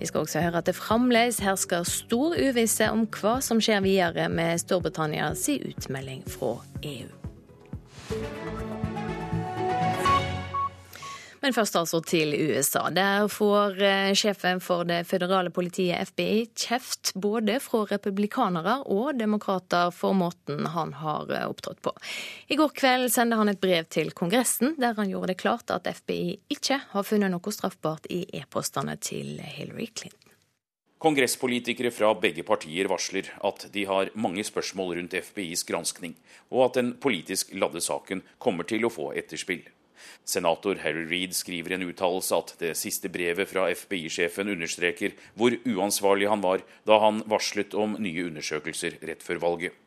[0.00, 4.26] Vi skal også høre at det fremdeles hersker stor uvisse om hva som skjer videre
[4.34, 8.79] med Storbritannias utmelding fra EU.
[11.40, 12.82] Men først altså til USA.
[12.92, 19.92] Der får eh, sjefen for det føderale politiet, FBI, kjeft både fra republikanere og demokrater
[19.94, 21.94] for måten han har eh, opptrådt på.
[22.52, 25.88] I går kveld sendte han et brev til Kongressen der han gjorde det klart at
[25.88, 30.30] FBI ikke har funnet noe straffbart i e-postene til Hillary Clinton.
[31.00, 36.12] Kongresspolitikere fra begge partier varsler at de har mange spørsmål rundt FBIs granskning,
[36.52, 39.62] og at den politisk ladde saken kommer til å få etterspill.
[40.24, 45.56] Senator Harry Reed skriver i en uttalelse at det siste brevet fra FBI-sjefen understreker hvor
[45.64, 49.78] uansvarlig han var da han varslet om nye undersøkelser rett før valget.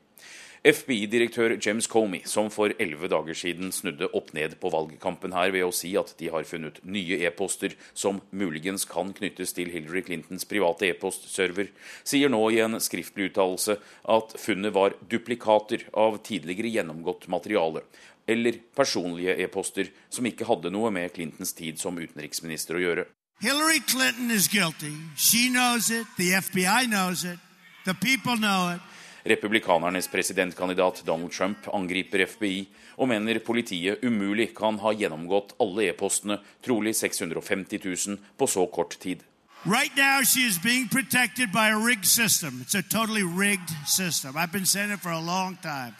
[0.64, 5.66] FBI-direktør James Comey, som for elleve dager siden snudde opp ned på valgkampen her ved
[5.68, 10.48] å si at de har funnet nye e-poster som muligens kan knyttes til Hillary Clintons
[10.48, 11.68] private e-postserver,
[12.08, 13.76] sier nå i en skriftlig uttalelse
[14.16, 17.84] at funnet var duplikater av tidligere gjennomgått materiale,
[18.28, 23.06] eller personlige e-poster som ikke hadde noe med Clintons tid som utenriksminister å gjøre.
[23.44, 24.94] Hillary Clinton is guilty.
[25.18, 26.08] She knows it.
[26.18, 27.40] The FBI knows it.
[27.86, 28.82] The people know it.
[29.26, 36.40] Republikanernes presidentkandidat Donald Trump angriper FBI og mener politiet umulig kan ha gjennomgått alle e-postene,
[36.64, 39.24] trolig 650 000, på så kort tid.
[39.66, 42.60] Right now, she is being protected by a rigged system.
[42.62, 44.36] It's a totally rigged system.
[44.36, 45.96] I've been saying it for a long time.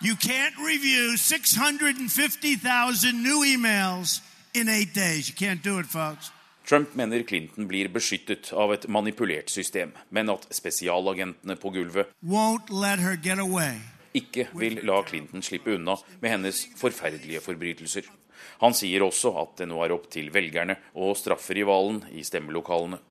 [0.00, 4.20] You can't review 650,000 new emails
[4.54, 5.28] in eight days.
[5.28, 6.30] You can't do it, folks.
[6.64, 12.14] Trump mener Clinton blir beskyttet av et manipulert system, men at spesialagentene på gulvet
[14.14, 18.06] ikke vil la Clinton slippe unna med hennes forferdelige forbrytelser.
[18.62, 23.02] Han sier også at det nå er opp til velgerne å straffe rivalen i stemmelokalene.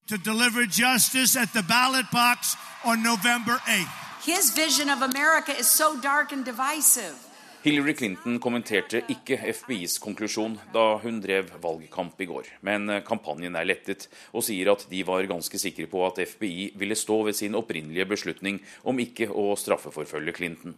[7.63, 13.69] Hillary Clinton kommenterte ikke FBIs konklusjon da hun drev valgkamp i går, men kampanjen er
[13.69, 17.55] lettet og sier at de var ganske sikre på at FBI ville stå ved sin
[17.55, 20.75] opprinnelige beslutning om ikke å straffeforfølge Clinton.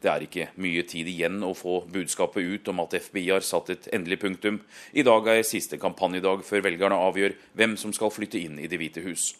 [0.00, 3.74] Det er ikke mye tid igjen å få budskapet ut om at FBI har satt
[3.74, 4.62] et endelig punktum.
[4.96, 8.80] I dag er siste kampanjedag før velgerne avgjør hvem som skal flytte inn i Det
[8.80, 9.34] hvite hus.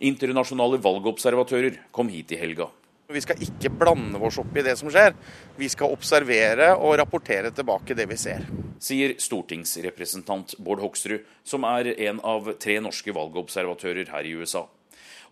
[0.00, 2.70] Internasjonale valgobservatører kom hit i helga.
[3.10, 5.12] Vi skal ikke blande oss opp i det som skjer.
[5.60, 8.46] Vi skal observere og rapportere tilbake det vi ser.
[8.80, 14.64] Sier stortingsrepresentant Bård Hoksrud, som er en av tre norske valgobservatører her i USA.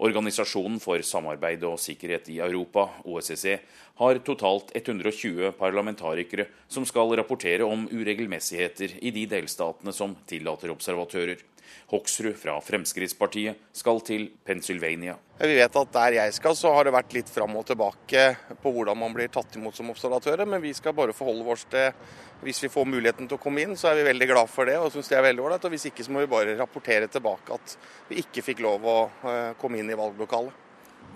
[0.05, 3.57] Organisasjonen for samarbeid og sikkerhet i Europa, OSSE,
[3.99, 11.41] har totalt 120 parlamentarikere som skal rapportere om uregelmessigheter i de delstatene som tillater observatører.
[11.89, 15.15] Hoksrud fra Fremskrittspartiet skal til Pennsylvania.
[15.41, 18.25] Vi vet at der jeg skal, så har det vært litt fram og tilbake
[18.61, 21.93] på hvordan man blir tatt imot som observatører, men vi skal bare forholde oss til
[22.39, 24.77] Hvis vi får muligheten til å komme inn, så er vi veldig glad for det
[24.79, 25.65] og syns det er veldig ålreit.
[25.65, 27.75] Og hvis ikke, så må vi bare rapportere tilbake at
[28.07, 30.55] vi ikke fikk lov å eh, komme inn i valglokalet.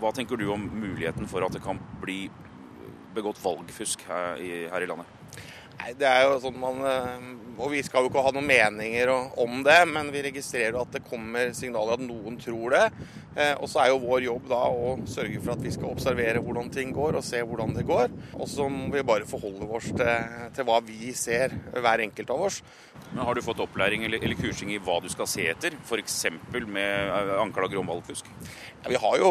[0.01, 2.25] Hva tenker du om muligheten for at det kan bli
[3.15, 5.22] begått valgfusk her i, her i landet?
[5.81, 7.25] Nei, det er jo sånn man eh,
[7.63, 11.05] Og vi skal jo ikke ha noen meninger om det, men vi registrerer at det
[11.07, 12.85] kommer signaler at noen tror det.
[13.33, 16.43] Eh, og så er jo vår jobb da å sørge for at vi skal observere
[16.45, 18.13] hvordan ting går, og se hvordan det går.
[18.37, 22.47] Og så må vi bare forholde oss til, til, hva vi ser, hver enkelt av
[22.49, 22.61] oss.
[23.13, 26.19] Men Har du fått opplæring eller, eller kursing i hva du skal se etter, f.eks.
[26.53, 28.29] med eh, anklager om valgfusk?
[28.89, 29.29] Vi har jo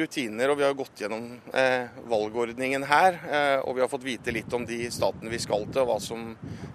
[0.00, 3.18] rutiner, og vi har gått gjennom eh, valgordningen her.
[3.28, 5.98] Eh, og vi har fått vite litt om de statene vi skal til, og hva
[6.00, 6.30] som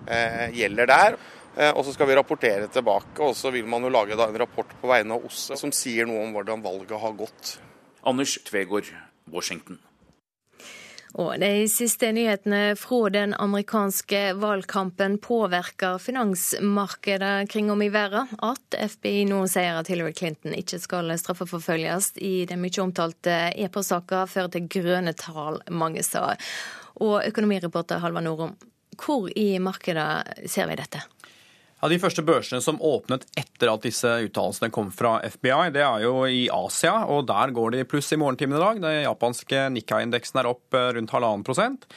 [0.05, 1.17] eh, gjelder der.
[1.57, 4.77] Eh, og så skal vi rapportere tilbake, og så vil man jo lage en rapport
[4.81, 7.55] på vegne av OSSE som sier noe om hvordan valget har gått.
[8.05, 8.93] Anders Tvegård,
[9.34, 9.81] Washington.
[11.19, 18.32] Og De siste nyhetene fra den amerikanske valgkampen påvirker finansmarkedet kring om i verden.
[18.39, 24.24] At FBI nå sier at Hillary Clinton ikke skal straffeforfølges i den mye omtalte e-postsaka,
[24.32, 26.39] fører til grønne tall mange steder.
[27.04, 28.56] Og økonomireporter Halvard Norum,
[29.02, 31.04] hvor i markedet ser vi dette?
[31.81, 36.03] Ja, De første børsene som åpnet etter at disse uttalelsene kom fra FBI, det er
[36.03, 38.81] jo i Asia, og der går de pluss i morgentimene i dag.
[38.83, 41.87] Den japanske Nikkei-indeksen er opp eh, rundt halvannen prosent.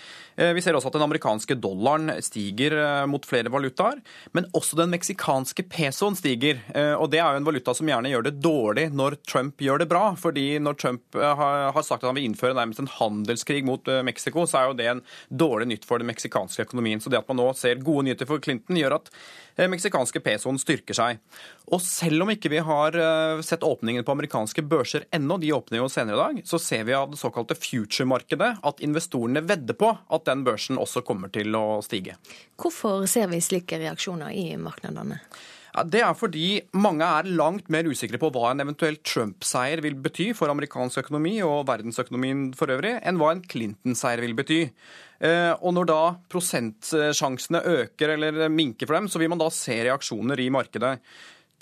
[0.40, 4.00] Eh, vi ser også at den amerikanske dollaren stiger eh, mot flere valutaer.
[4.32, 6.64] Men også den meksikanske pesoen stiger.
[6.96, 9.90] Og det er jo en valuta som gjerne gjør det dårlig når Trump gjør det
[9.92, 10.04] bra.
[10.16, 14.62] fordi når Trump har sagt at han vil innføre nærmest en handelskrig mot Mexico, så
[14.62, 17.02] er jo det en dårlig nytt for den meksikanske økonomien.
[17.04, 19.12] Så det at man nå ser gode nyheter for Clinton, gjør at
[19.56, 21.22] meksikanske pesoen styrker seg.
[21.70, 22.98] Og selv om ikke vi har
[23.46, 26.96] sett åpningen på amerikanske børser ennå, de åpner jo senere i dag, så ser vi
[26.98, 31.80] av det såkalte future-markedet at investorene vedder på at den børsen også kommer til å
[31.86, 32.18] stige.
[32.60, 35.22] Hvorfor ser vi slike reaksjoner i markedene?
[35.74, 39.96] Ja, det er fordi mange er langt mer usikre på hva en eventuell Trump-seier vil
[39.98, 44.60] bety for amerikansk økonomi og verdensøkonomien for øvrig, enn hva en Clinton-seier vil bety.
[45.24, 46.00] Eh, og når da
[46.32, 50.98] prosentsjansene øker eller minker for dem, så vil man da se reaksjoner i markedet.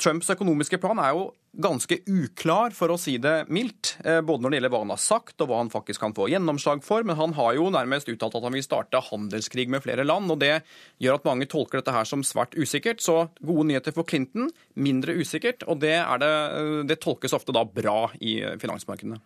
[0.02, 3.92] Trumps økonomiske plan er jo ganske uklar, for å si det mildt.
[4.08, 6.30] Eh, både når det gjelder hva han har sagt og hva han faktisk kan få
[6.32, 7.04] gjennomslag for.
[7.06, 10.32] Men han har jo nærmest uttalt at han vil starte handelskrig med flere land.
[10.32, 10.54] og Det
[11.02, 13.04] gjør at mange tolker dette her som svært usikkert.
[13.04, 15.66] Så gode nyheter for Clinton, mindre usikkert.
[15.68, 19.20] Og det, det, eh, det tolkes ofte da bra i finansmarkedene.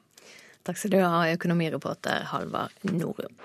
[0.66, 3.36] Takk skal du ha, økonomireporter Halvard Norum.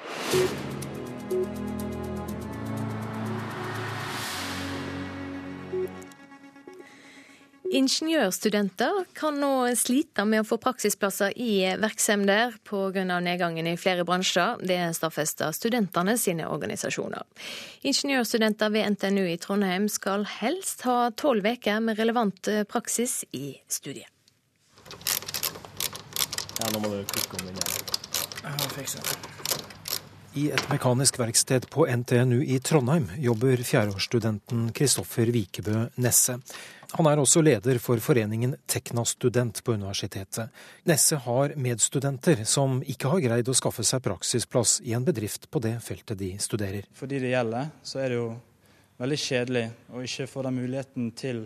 [7.72, 13.06] Ingeniørstudenter kan nå slite med å få praksisplasser i virksomheter pga.
[13.22, 14.58] nedgangen i flere bransjer.
[14.60, 17.24] Det stadfester studentene sine organisasjoner.
[17.88, 24.10] Ingeniørstudenter ved NTNU i Trondheim skal helst ha tolv uker med relevant praksis i studiet.
[26.62, 27.72] Ja, nå må du klikke om den der.
[30.38, 36.38] I et mekanisk verksted på NTNU i Trondheim jobber fjerdeårsstudenten Kristoffer Vikebø Nesse.
[36.94, 40.54] Han er også leder for foreningen Tekna-student på universitetet.
[40.86, 45.64] Nesse har medstudenter som ikke har greid å skaffe seg praksisplass i en bedrift på
[45.66, 46.86] det feltet de studerer.
[46.94, 48.30] For de det gjelder, så er det jo
[49.02, 51.44] veldig kjedelig å ikke få den muligheten til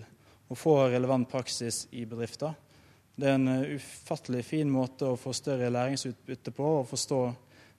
[0.52, 2.58] å få relevant praksis i bedrifter.
[3.16, 7.20] Det er en eh, ufattelig fin måte å få større læringsutbytte på og forstå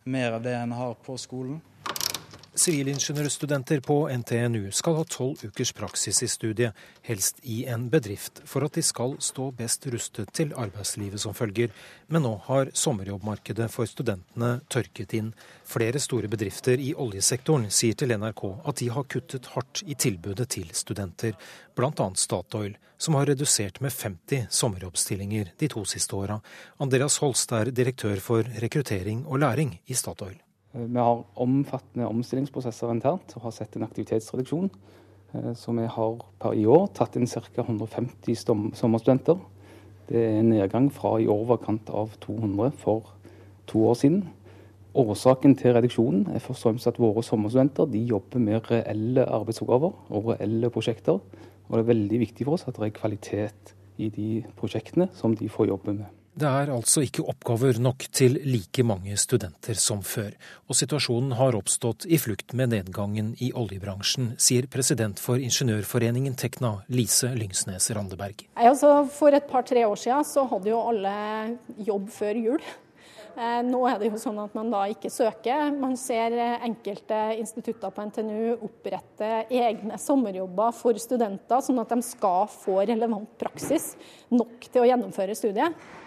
[0.08, 1.58] mer av det en har på skolen.
[2.56, 6.72] Sivilingeniørstudenter på NTNU skal ha tolv ukers praksis i studiet,
[7.04, 11.74] helst i en bedrift, for at de skal stå best rustet til arbeidslivet som følger.
[12.08, 15.28] Men nå har sommerjobbmarkedet for studentene tørket inn.
[15.68, 20.48] Flere store bedrifter i oljesektoren sier til NRK at de har kuttet hardt i tilbudet
[20.56, 21.36] til studenter,
[21.76, 22.08] bl.a.
[22.16, 26.40] Statoil, som har redusert med 50 sommerjobbstillinger de to siste åra.
[26.80, 30.40] Andreas Holst er direktør for rekruttering og læring i Statoil.
[30.76, 34.70] Vi har omfattende omstillingsprosesser internt og har sett en aktivitetsreduksjon.
[35.34, 37.62] Eh, så vi har per i år tatt inn ca.
[37.62, 38.36] 150
[38.76, 39.38] sommerstudenter.
[40.06, 43.14] Det er en nedgang fra i overkant av 200 for
[43.66, 44.26] to år siden.
[44.96, 49.96] Årsaken til reduksjonen er først og fremst at våre sommerstudenter de jobber med reelle arbeidsoppgaver
[50.08, 51.18] og reelle prosjekter.
[51.66, 55.34] Og det er veldig viktig for oss at det er kvalitet i de prosjektene som
[55.36, 56.06] de får jobbe med.
[56.36, 60.34] Det er altså ikke oppgaver nok til like mange studenter som før,
[60.68, 66.74] og situasjonen har oppstått i flukt med nedgangen i oljebransjen, sier president for ingeniørforeningen Tekna,
[66.92, 68.44] Lise Lyngsnes Randeberg.
[68.52, 71.16] Altså, for et par-tre år siden så hadde jo alle
[71.88, 72.70] jobb før jul.
[73.40, 75.72] Eh, nå er det jo sånn at man da ikke søker.
[75.72, 82.44] Man ser enkelte institutter på NTNU opprette egne sommerjobber for studenter, sånn at de skal
[82.60, 83.94] få relevant praksis
[84.28, 86.04] nok til å gjennomføre studiet.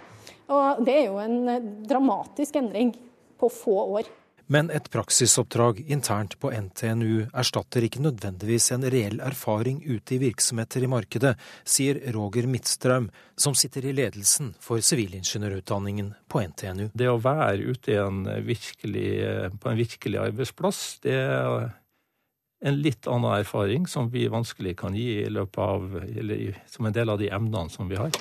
[0.50, 2.94] Og det er jo en eh, dramatisk endring
[3.40, 4.10] på få år.
[4.50, 10.82] Men et praksisoppdrag internt på NTNU erstatter ikke nødvendigvis en reell erfaring ute i virksomheter
[10.82, 16.88] i markedet, sier Roger Midtstrøm, som sitter i ledelsen for sivilingeniørutdanningen på NTNU.
[16.98, 18.02] Det å være ute
[18.50, 19.12] virkelig,
[19.62, 21.70] på en virkelig arbeidsplass, det er
[22.66, 26.98] en litt annen erfaring som vi vanskelig kan gi i løpet av, eller som en
[26.98, 28.18] del av de emnene som vi har.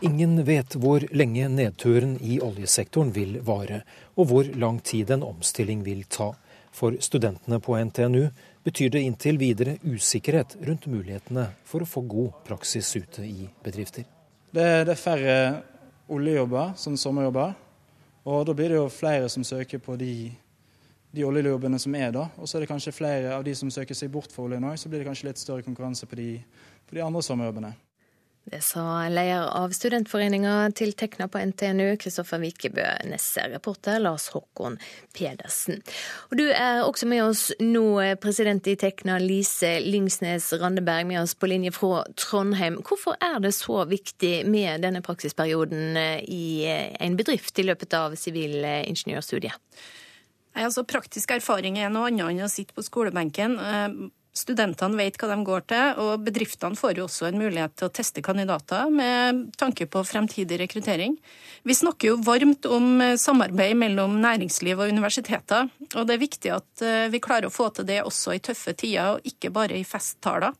[0.00, 3.80] Ingen vet hvor lenge nedturen i oljesektoren vil vare,
[4.14, 6.28] og hvor lang tid en omstilling vil ta.
[6.70, 8.28] For studentene på NTNU
[8.62, 14.06] betyr det inntil videre usikkerhet rundt mulighetene for å få god praksis ute i bedrifter.
[14.54, 15.34] Det det er færre
[16.06, 17.58] oljejobber, som sommerjobber.
[18.30, 20.30] Og da blir det jo flere som søker på de,
[21.10, 22.28] de oljejobbene som er da.
[22.38, 24.78] Og så er det kanskje flere av de som søker seg bort fra oljen òg,
[24.78, 26.30] så blir det kanskje litt større konkurranse på de,
[26.86, 27.74] på de andre sommerjobbene.
[28.50, 34.78] Det sa leder av studentforeninga til Tekna på NTNU, Kristoffer Vikebø Nesse, reporter Lars Håkon
[35.12, 35.82] Pedersen.
[36.30, 37.84] Og du er også med oss nå,
[38.22, 42.80] president i Tekna, Lise Lyngsnes Randeberg, med oss på linje fra Trondheim.
[42.88, 49.60] Hvorfor er det så viktig med denne praksisperioden i en bedrift i løpet av sivilingeniørstudiet?
[50.58, 53.60] Altså, praktisk erfaring er noe annet enn å sitte på skolebenken.
[54.38, 57.92] Studentene vet hva de går til, og bedriftene får jo også en mulighet til å
[57.94, 61.16] teste kandidater med tanke på fremtidig rekruttering.
[61.66, 66.84] Vi snakker jo varmt om samarbeid mellom næringsliv og universiteter, og det er viktig at
[66.86, 69.86] eh, vi klarer å få til det også i tøffe tider, og ikke bare i
[69.88, 70.54] festtaler.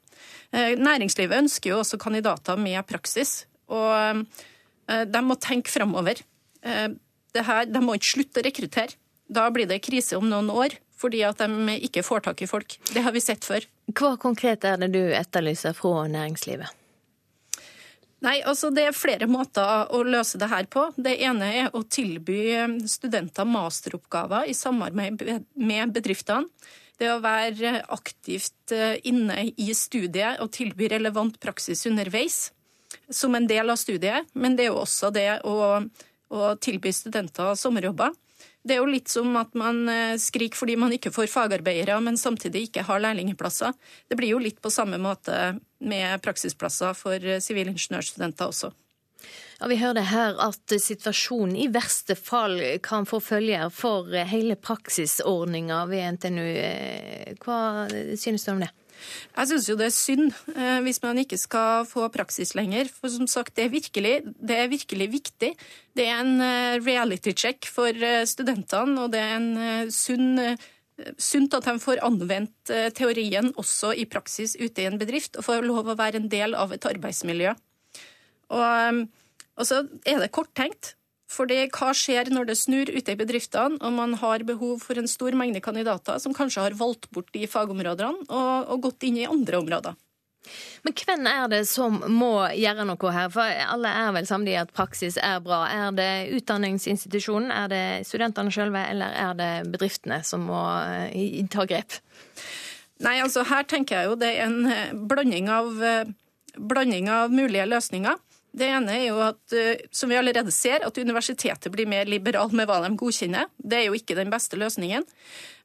[0.51, 4.25] Eh, næringslivet ønsker jo også kandidater med praksis, og
[4.91, 6.25] eh, de må tenke framover.
[6.65, 8.97] De må ikke slutte å rekruttere.
[9.29, 12.79] Da blir det krise om noen år fordi at de ikke får tak i folk.
[12.93, 13.67] Det har vi sett før.
[13.95, 16.75] Hva konkret er det du etterlyser fra næringslivet?
[18.25, 20.89] Nei, altså Det er flere måter å løse det her på.
[20.99, 22.51] Det ene er å tilby
[22.91, 26.51] studenter masteroppgaver i samarbeid med bedriftene.
[26.99, 32.49] Det å være aktivt eh, inne i studiet og tilby relevant praksis underveis
[33.07, 34.27] som en del av studiet.
[34.35, 38.11] Men det er jo også det å, å tilby studenter sommerjobber.
[38.67, 42.19] Det er jo litt som at man eh, skriker fordi man ikke får fagarbeidere, men
[42.21, 43.77] samtidig ikke har lærlingplasser.
[44.11, 48.73] Det blir jo litt på samme måte med praksisplasser for eh, sivilingeniørstudenter også.
[49.59, 54.59] Ja, Vi hører her at situasjonen i verste fall kan få følger for eh, hele
[54.59, 56.45] praksisordninga ved NTNU.
[57.45, 57.61] Hva
[58.19, 58.73] synes du om det?
[59.37, 62.91] Jeg syns jo det er synd eh, hvis man ikke skal få praksis lenger.
[62.93, 65.53] For som sagt, det er virkelig, det er virkelig viktig.
[65.97, 70.37] Det er en eh, reality check for eh, studentene, og det er en sunn
[71.23, 75.63] sunt at de får anvendt teorien også i praksis ute i en bedrift, og får
[75.63, 77.53] lov å være en del av et arbeidsmiljø.
[78.59, 79.05] Og,
[79.55, 80.97] og så er det korttenkt.
[81.29, 85.11] Fordi hva skjer når det snur ute i bedriftene, og man har behov for en
[85.11, 89.29] stor mengde kandidater som kanskje har valgt bort de fagområdene og, og gått inn i
[89.29, 89.99] andre områder?
[90.87, 93.29] Men hvem er det som må gjøre noe her?
[93.35, 95.65] For alle er vel samtidig at praksis er bra.
[95.69, 100.63] Er det utdanningsinstitusjonen, er det studentene sjølve, eller er det bedriftene som må
[101.11, 101.99] eh, ta grep?
[103.05, 106.09] Nei, altså her tenker jeg jo det er en eh, blanding av, eh,
[106.57, 108.17] blanding av mulige løsninger.
[108.59, 112.51] Det ene er jo at, eh, som vi allerede ser, at universitetet blir mer liberal
[112.57, 113.51] med hva de godkjenner.
[113.59, 115.05] Det er jo ikke den beste løsningen.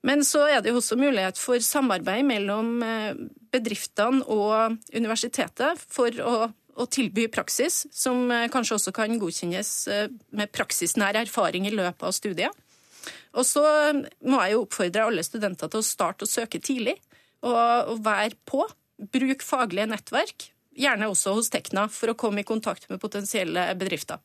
[0.06, 3.16] Men så er det jo også mulighet for samarbeid mellom eh,
[3.54, 9.74] bedriftene og universitetet for å, å tilby praksis, som eh, kanskje også kan godkjennes
[10.36, 12.62] med praksisnær erfaring i løpet av studiet.
[13.34, 13.64] Og så
[14.22, 17.00] må jeg jo oppfordre alle studenter til å starte å søke tidlig,
[17.44, 18.68] og, og være på.
[19.12, 24.22] Bruk faglige nettverk, gjerne også hos Tekna, for å komme i kontakt med potensielle bedrifter.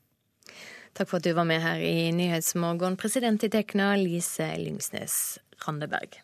[0.97, 6.19] Takk for at du var med her i Nyhetsmorgen, president i Tekna, Lise Lyngsnes Randeberg.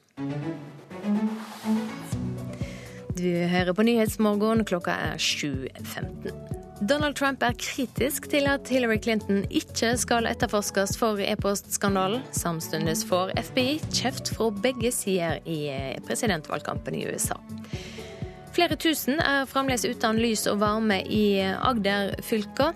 [3.15, 6.55] Du hører på Nyhetsmorgen, klokka er 7.15.
[6.83, 12.25] Donald Trump er kritisk til at Hillary Clinton ikke skal etterforskes for e-postskandalen.
[12.35, 15.61] Samtidig får FBI kjeft fra begge sider i
[16.09, 17.39] presidentvalgkampen i USA.
[18.55, 22.71] Flere tusen er fremdeles uten lys og varme i Agder-fylka.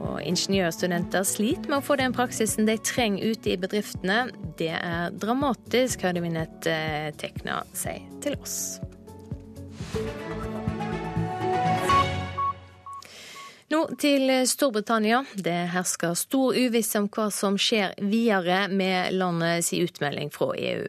[0.00, 4.26] Og ingeniørstudenter sliter med å få den praksisen de trenger ute i bedriftene.
[4.60, 8.58] Det er dramatisk, hørte vi nett eh, Tekna si til oss.
[13.72, 15.24] Nå til Storbritannia.
[15.32, 20.88] Det hersker stor uvisse om hva som skjer videre med landets utmelding fra EU.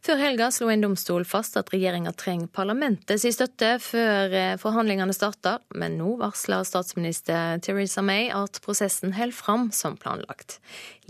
[0.00, 5.58] Før helga slo en domstol fast at regjeringa trenger parlamentets støtte før eh, forhandlingene starter,
[5.76, 10.56] men nå varsler statsminister Theresa May at prosessen holder fram som planlagt.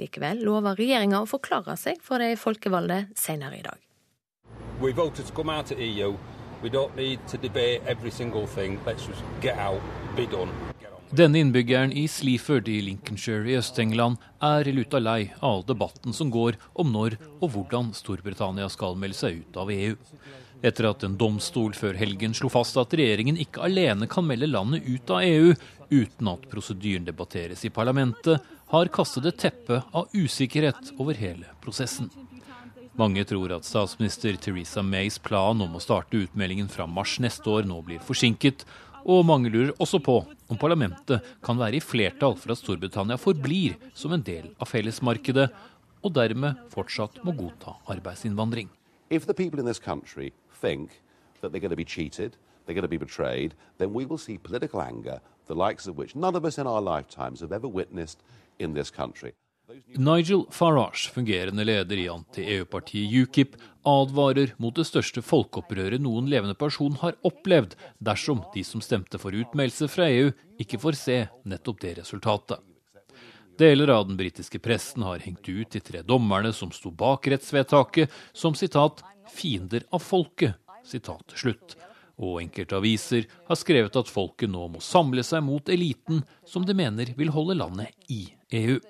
[0.01, 3.79] Likevel lover regjeringa å forklare seg for de folkevalgte senere i dag.
[4.83, 6.17] We voted to come out of EU.
[6.61, 8.81] We don't need to debate every single thing.
[8.85, 9.81] Let's just get out,
[10.17, 10.51] be done.
[11.11, 16.29] Denne innbyggeren i Sleaford i Lincolnshire i Øst-England er luta lei av all debatten som
[16.31, 19.97] går om når og hvordan Storbritannia skal melde seg ut av EU.
[20.63, 24.87] Etter at en domstol før helgen slo fast at regjeringen ikke alene kan melde landet
[24.87, 25.51] ut av EU
[25.91, 28.39] uten at prosedyren debatteres i parlamentet,
[28.71, 32.07] har kastet et teppe av usikkerhet over hele prosessen.
[32.95, 37.67] Mange tror at statsminister Theresa Mays plan om å starte utmeldingen fra mars neste år
[37.67, 38.63] nå blir forsinket,
[39.05, 40.19] og mange lurer også på
[40.51, 45.49] om parlamentet kan være i flertall for at Storbritannia forblir som en del av fellesmarkedet,
[46.01, 48.69] og dermed fortsatt må godta arbeidsinnvandring.
[51.87, 52.37] Cheated,
[52.99, 53.55] betrayed,
[54.75, 58.23] anger, the likes of which none of us in our lifetimes have ever witnessed
[58.59, 59.33] in this country.
[59.97, 63.57] Nigel Farage, fungerende leder i anti-EU-partiet UKIP,
[63.87, 69.37] advarer mot det største folkeopprøret noen levende person har opplevd, dersom de som stemte for
[69.37, 71.19] utmeldelse fra EU, ikke får se
[71.49, 72.59] nettopp det resultatet.
[73.61, 78.09] Deler av den britiske pressen har hengt ut de tre dommerne som sto bak rettsvedtaket,
[78.33, 80.55] som sitat 'fiender av folket'.
[80.85, 81.77] sitat slutt.
[82.19, 86.75] Og enkelte aviser har skrevet at folket nå må samle seg mot eliten, som de
[86.75, 88.81] mener vil holde landet i EU.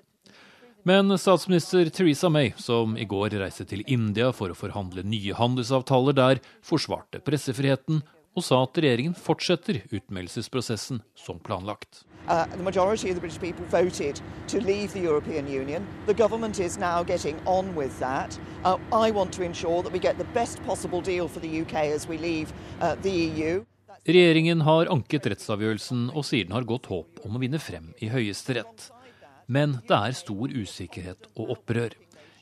[0.83, 6.17] Men statsminister Theresa May, som i går reiste til India for å forhandle nye handelsavtaler
[6.17, 8.01] der, forsvarte pressefriheten
[8.39, 12.05] og sa at regjeringen fortsetter utmeldelsesprosessen som planlagt.
[12.31, 12.47] Uh.
[12.47, 12.47] Uh,
[22.81, 23.65] uh, EU.
[24.01, 28.09] Regjeringen har anket rettsavgjørelsen og sier den har godt håp om å vinne frem i
[28.09, 28.89] Høyesterett.
[29.51, 31.97] Men det er stor usikkerhet og opprør.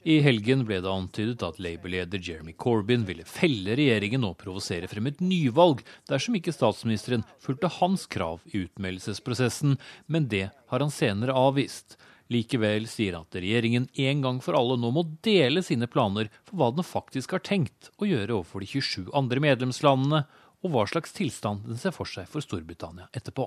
[0.09, 5.09] I helgen ble det antydet at Labour-leder Jeremy Corbyn ville felle regjeringen og provosere frem
[5.11, 9.75] et nyvalg dersom ikke statsministeren fulgte hans krav i utmeldelsesprosessen,
[10.07, 11.97] men det har han senere avvist.
[12.29, 16.61] Likevel sier han at regjeringen en gang for alle nå må dele sine planer for
[16.61, 20.27] hva den faktisk har tenkt å gjøre overfor de 27 andre medlemslandene,
[20.65, 23.47] og hva slags tilstand den ser for seg for Storbritannia etterpå.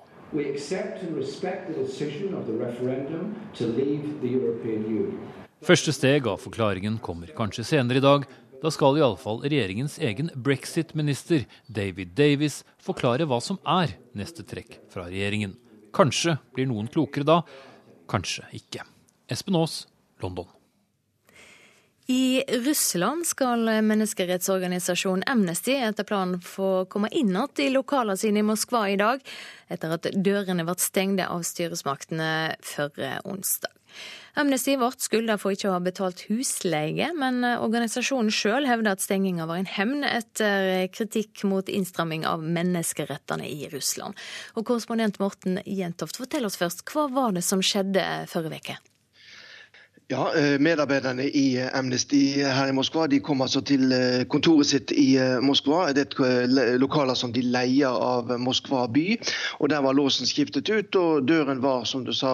[5.62, 8.30] Første steg av forklaringen kommer kanskje senere i dag.
[8.62, 15.07] Da skal iallfall regjeringens egen brexit-minister David Davis forklare hva som er neste trekk fra
[15.09, 15.57] regjeringen.
[15.91, 17.41] Kanskje blir noen klokere da,
[18.12, 18.86] kanskje ikke.
[19.32, 19.86] Espen Aas,
[20.24, 20.61] London.
[22.12, 28.43] I Russland skal menneskerettsorganisasjonen Amnesty etter planen få komme inn igjen i lokalene sine i
[28.43, 29.22] Moskva i dag,
[29.72, 33.72] etter at dørene ble stengte av styresmaktene forrige onsdag.
[34.41, 39.47] Amnesty ble skylda for ikke å ha betalt husleie, men organisasjonen sjøl hevder at stenginga
[39.47, 44.20] var en hevn etter kritikk mot innstramming av menneskerettene i Russland.
[44.59, 48.03] Og Korrespondent Morten Jentoft, fortell oss først, hva var det som skjedde
[48.36, 48.82] forrige uke?
[50.12, 54.68] Ja, eh, Medarbeiderne i eh, Amnesty her i Moskva de kom altså til eh, kontoret
[54.68, 55.86] sitt i Moskva.
[55.95, 59.05] Det er et lokaler som de leier av Moskva by.
[59.64, 62.34] og Der var låsen skiftet ut, og døren var som du sa,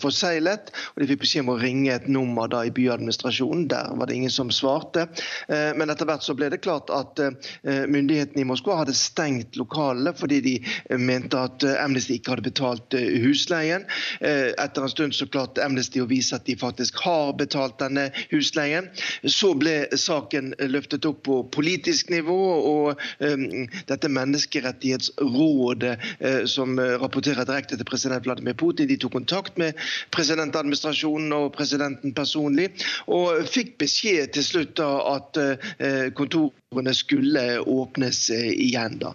[0.00, 0.72] forseglet.
[0.94, 3.66] og De fikk beskjed om å ringe et nummer da i byadministrasjonen.
[3.68, 5.04] Der var det ingen som svarte.
[5.48, 7.20] Men etter hvert så ble det klart at
[7.64, 10.54] myndighetene i Moskva hadde stengt lokalene fordi de
[10.96, 13.84] mente at Amnesty ikke hadde betalt husleien.
[14.22, 18.10] Etter en stund så klarte Amnesty å vise at de faktisk faktisk har betalt denne
[18.30, 18.88] husleien.
[19.24, 27.46] Så ble saken løftet opp på politisk nivå, og um, dette menneskerettighetsrådet uh, som rapporterer
[27.46, 29.74] direkte til president Vladimir Putin, de tok kontakt med
[30.14, 32.70] presidentadministrasjonen og presidenten personlig,
[33.06, 39.00] og fikk beskjed til slutt da at uh, kontorene skulle åpnes uh, igjen.
[39.02, 39.12] da.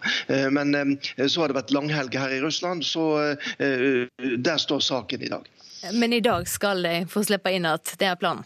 [0.52, 0.98] Men um,
[1.28, 5.48] så har det vært langhelg her i Russland, så der står saken i dag.
[5.94, 8.46] Men i dag skal de få slippe inn at det er planen?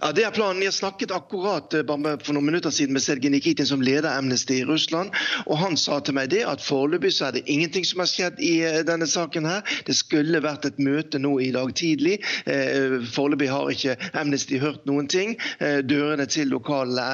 [0.00, 0.62] Ja, Det er planen.
[0.62, 1.82] Jeg snakket akkurat eh,
[2.24, 5.10] for noen minutter siden med Sergej Nikitin, som leder Amnesty i Russland.
[5.46, 8.54] og Han sa til meg det at foreløpig er det ingenting som har skjedd i
[8.64, 9.44] eh, denne saken.
[9.44, 9.60] her.
[9.86, 12.20] Det skulle vært et møte nå i dag tidlig.
[12.46, 15.36] Eh, foreløpig har ikke Amnesty hørt noen ting.
[15.60, 17.04] Dørene til lokalene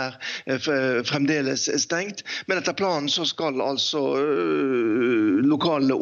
[0.47, 2.23] er fremdeles stengt.
[2.47, 4.03] Men etter planen så skal altså
[5.47, 5.99] lokalene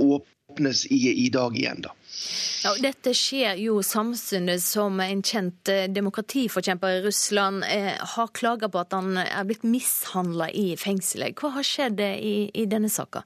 [0.55, 1.83] åpnes i, i dag igjen.
[1.83, 1.93] da.
[2.65, 8.71] Ja, dette skjer jo samfunnet som en kjent eh, demokratiforkjemper i Russland eh, har klaga
[8.71, 11.37] på at han er blitt mishandla i fengselet.
[11.37, 13.25] Hva har skjedd i, i denne saka?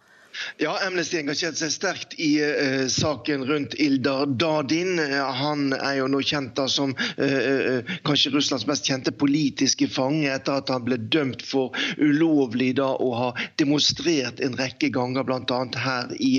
[0.58, 4.98] Ja, Amnesty engasjerte seg sterkt i uh, saken rundt Ildar Dadin.
[4.98, 10.30] han er jo nå kjent da som uh, uh, kanskje Russlands mest kjente politiske fange
[10.32, 13.28] etter at han ble dømt for ulovlig da å ha
[13.60, 15.60] demonstrert en rekke ganger, bl.a.
[15.78, 16.32] her i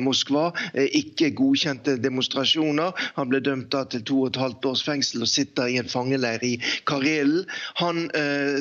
[0.00, 0.50] Moskva.
[0.74, 2.92] ikke godkjente demonstrasjoner.
[3.16, 5.90] Han ble dømt da til to og et halvt års fengsel og sitter i en
[5.90, 6.54] fangeleir i
[6.88, 7.44] Karelen.
[7.80, 8.06] Han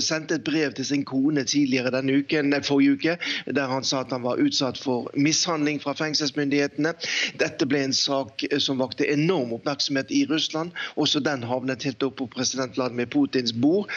[0.03, 3.17] sendte et brev til sin kone tidligere denne uken, forrige uke
[3.55, 6.93] der han sa at han var utsatt utsatt for mishandling fra fengselsmyndighetene.
[7.38, 10.71] Dette ble en sak eh, som vakte enorm oppmerksomhet i Russland.
[10.95, 13.89] Også den havnet helt opp på president Vladimir Putins bord.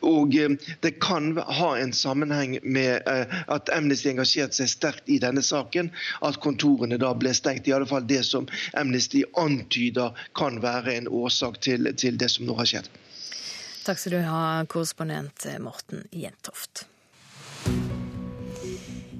[0.00, 5.18] Og eh, det kan ha en sammenheng med eh, at Amnesty engasjerte seg sterkt i
[5.18, 5.90] denne saken,
[6.22, 7.68] at kontorene da ble stengt.
[7.68, 12.46] I alle fall det som Amnesty antyder kan være en årsak til, til det som
[12.46, 12.88] nå har skjedd.
[13.82, 16.86] Takk skal du ha, korrespondent Morten Jentoft.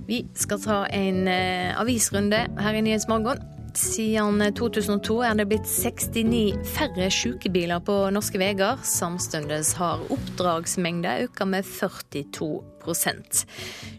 [0.06, 3.42] Vi skal ta en eh, avisrunde her i Nyhetsmorgen.
[3.72, 8.76] Siden 2002 er det blitt 69 færre sykebiler på norske veier.
[8.84, 12.50] Samtidig har oppdragsmengda økt med 42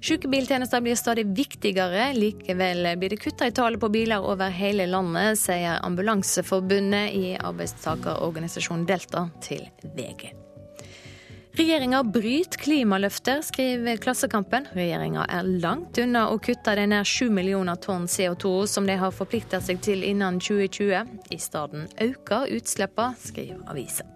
[0.04, 2.12] Sykebiltjenester blir stadig viktigere.
[2.14, 8.86] Likevel blir det kutta i tallet på biler over hele landet, sier Ambulanseforbundet i arbeidstakerorganisasjonen
[8.86, 9.64] Delta til
[9.95, 10.34] VG.
[11.54, 14.66] Regjeringa bryter klimaløfter, skriver Klassekampen.
[14.74, 19.14] Regjeringa er langt unna å kutte de nær 7 millioner tonn CO2 som de har
[19.14, 21.12] forplikta seg til innen 2020.
[21.30, 24.08] I stedet øker utslippene, skriver avisa.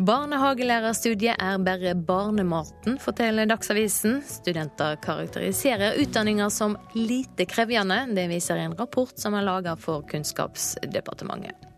[0.00, 4.22] Barnehagelærerstudiet er bare barnematen, forteller Dagsavisen.
[4.24, 8.00] Studenter karakteriserer utdanninga som lite krevende.
[8.16, 11.73] Det viser en rapport som er laga for Kunnskapsdepartementet.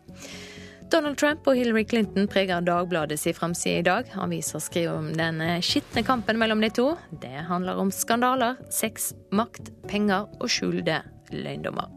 [0.87, 4.11] Donald Trump og Hillary Clinton preger Dagbladets framside i dag.
[4.23, 6.93] Avisa skriver om den skitne kampen mellom de to.
[7.11, 11.01] Det handler om skandaler, sex, makt, penger og skjulte
[11.35, 11.91] løgndommer.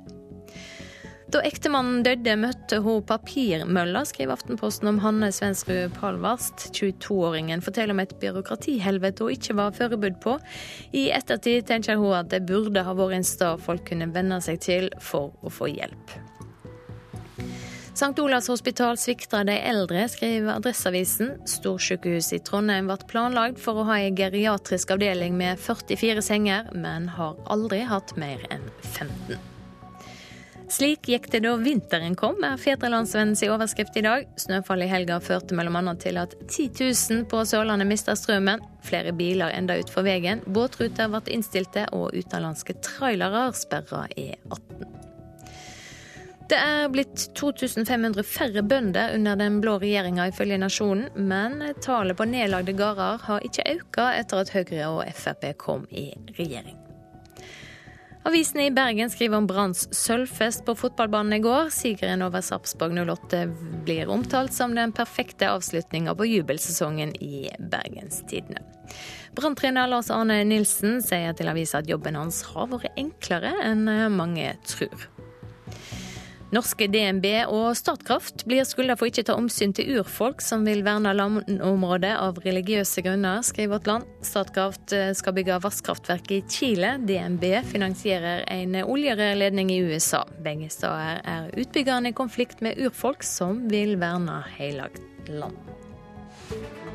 [1.30, 6.72] Da ektemannen døde, møtte hun papirmølla, skriver Aftenposten om Hanne Svensrud Palvast.
[6.74, 10.40] 22-åringen forteller om et byråkratihelvete hun ikke var forberedt på.
[10.98, 14.58] I ettertid tenker hun at det burde ha vært en sted folk kunne venne seg
[14.66, 16.18] til for å få hjelp.
[18.00, 18.20] St.
[18.20, 21.34] Olavs hospital svikter de eldre, skriver Adresseavisen.
[21.52, 27.10] Storsykehuset i Trondheim ble planlagt for å ha en geriatrisk avdeling med 44 senger, men
[27.18, 29.36] har aldri hatt mer enn 15.
[30.72, 34.32] Slik gikk det da vinteren kom, er Fedrelandsvennens overskrift i dag.
[34.40, 35.96] Snøfallet i helga førte bl.a.
[36.00, 38.64] til at 10 000 på Sørlandet mista strømmen.
[38.80, 40.46] Flere biler enda utfor veien.
[40.48, 45.09] Båtruter ble innstilte, og utenlandske trailere sperra E18.
[46.50, 51.12] Det er blitt 2500 færre bønder under den blå regjeringa, ifølge Nasjonen.
[51.30, 56.10] Men tallet på nedlagde gårder har ikke økt etter at Høyre og Frp kom i
[56.40, 56.80] regjering.
[58.28, 61.70] Avisene i Bergen skriver om Branns sølvfest på fotballbanen i går.
[61.74, 63.46] Sigeren over Sarpsborg 08
[63.86, 68.66] blir omtalt som den perfekte avslutninga på jubelsesongen i Bergenstidene.
[69.38, 73.86] Branntrener Lars Arne Nilsen sier til avisa at jobben hans har vært enklere enn
[74.18, 75.10] mange tror.
[76.50, 81.12] Norske DNB og Statkraft blir skylda for ikke ta omsyn til urfolk som vil verne
[81.14, 84.08] landområdet av religiøse grunner, skriver Vårt Land.
[84.26, 86.96] Statkraft eh, skal bygge vannkraftverk i Chile.
[87.06, 90.24] DNB finansierer en oljerørledning i USA.
[90.42, 94.90] Begge steder er utbyggerne i konflikt med urfolk som vil verne hellig
[95.30, 96.89] land.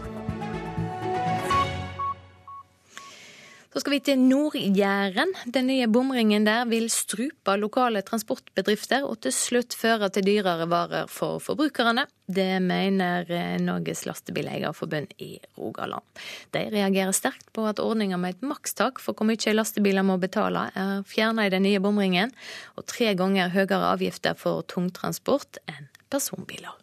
[3.74, 5.32] Så skal vi til Nord-Jæren.
[5.50, 11.10] Den nye bomringen der vil strupe lokale transportbedrifter og til slutt føre til dyrere varer
[11.10, 12.04] for forbrukerne.
[12.30, 16.06] Det mener eh, Norges Lastebileierforbund i Rogaland.
[16.54, 20.68] De reagerer sterkt på at ordninga med et makstak for hvor mye lastebiler må betale,
[20.78, 22.30] er fjerna i den nye bomringen,
[22.78, 26.78] og tre ganger høyere avgifter for tungtransport enn personbiler.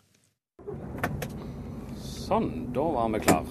[2.03, 3.47] Sånn, da var vi klar.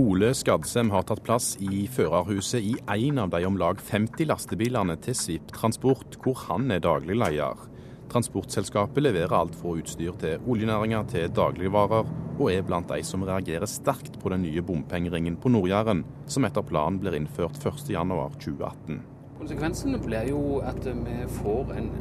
[0.00, 4.94] Ole Skadsem har tatt plass i førerhuset i en av de om lag 50 lastebilene
[5.04, 7.60] til Svipp Transport, hvor han er daglig leder.
[8.08, 13.68] Transportselskapet leverer alt fra utstyr til oljenæringa til dagligvarer, og er blant de som reagerer
[13.68, 19.04] sterkt på den nye bompengeringen på Nord-Jæren, som etter planen blir innført 1.1.2018.
[19.42, 21.92] Konsekvensen blir jo at vi får en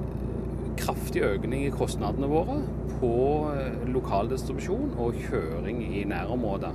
[0.80, 2.62] kraftig økning i kostnadene våre
[3.04, 3.14] på
[3.92, 6.72] lokaldistribusjon og kjøring i nærområdet.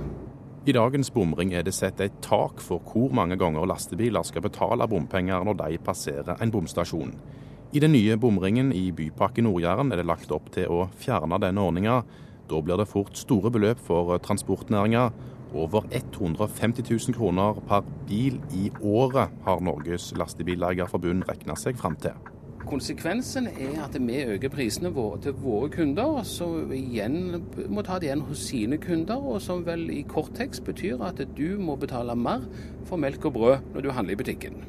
[0.67, 4.83] I dagens bomring er det satt et tak for hvor mange ganger lastebiler skal betale
[4.91, 7.13] bompenger når de passerer en bomstasjon.
[7.71, 11.63] I den nye bomringen i Bypakke Nord-Jæren er det lagt opp til å fjerne denne
[11.63, 12.01] ordninga.
[12.51, 15.07] Da blir det fort store beløp for transportnæringa.
[15.55, 22.19] Over 150 000 kroner per bil i året har Norges Lastebileierforbund regna seg fram til.
[22.67, 27.37] Konsekvensen er at vi øker prisene våre til våre kunder, som igjen
[27.71, 31.21] må ta det igjen hos sine kunder, og som vel i kort tekst betyr at
[31.37, 32.43] du må betale mer
[32.89, 34.59] for melk og brød når du handler i butikken.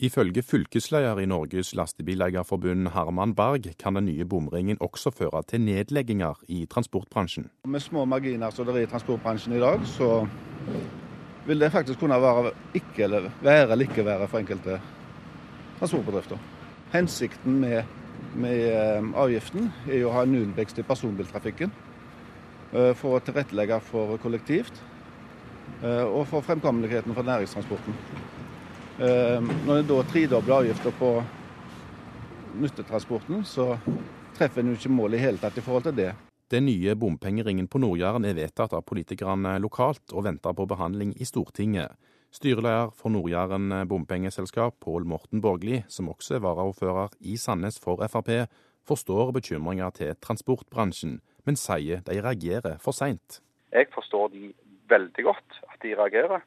[0.00, 6.40] Ifølge fylkesleder i Norges Lastebileierforbund Herman Berg kan den nye bomringen også føre til nedlegginger
[6.48, 7.50] i transportbransjen.
[7.68, 10.26] Med små marginer som det er i transportbransjen i dag, så
[11.46, 14.80] vil det faktisk kunne være ikke eller være eller ikke være for enkelte
[15.78, 16.59] transportbedrifter.
[16.90, 17.84] Hensikten med,
[18.34, 21.70] med eh, avgiften er å ha nullvekst i personbiltrafikken.
[22.72, 24.80] Eh, for å tilrettelegge for kollektivt
[25.82, 28.00] eh, og for fremkommeligheten for næringstransporten.
[29.00, 31.14] Når en da tredobler avgifter på
[32.60, 33.70] nyttetransporten, så
[34.36, 36.10] treffer en jo ikke målet i hele tatt i forhold til det.
[36.52, 41.24] Den nye bompengeringen på Nord-Jæren er vedtatt av politikerne lokalt og venter på behandling i
[41.24, 41.96] Stortinget.
[42.30, 48.30] Styreleder for Nord-Jæren bompengeselskap, Pål Morten Borgli, som også er varaordfører i Sandnes for Frp,
[48.86, 53.40] forstår bekymringa til transportbransjen, men sier de reagerer for seint.
[53.74, 54.52] Jeg forstår de
[54.94, 56.46] veldig godt, at de reagerer.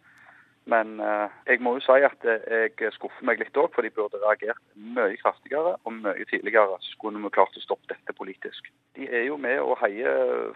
[0.71, 4.21] Men eh, jeg må jo si at jeg skuffer meg litt òg, for de burde
[4.23, 6.79] reagert mye kraftigere og mye tidligere.
[6.79, 8.71] Så skulle vi klart å stoppe dette politisk.
[8.95, 10.13] De er jo med å heie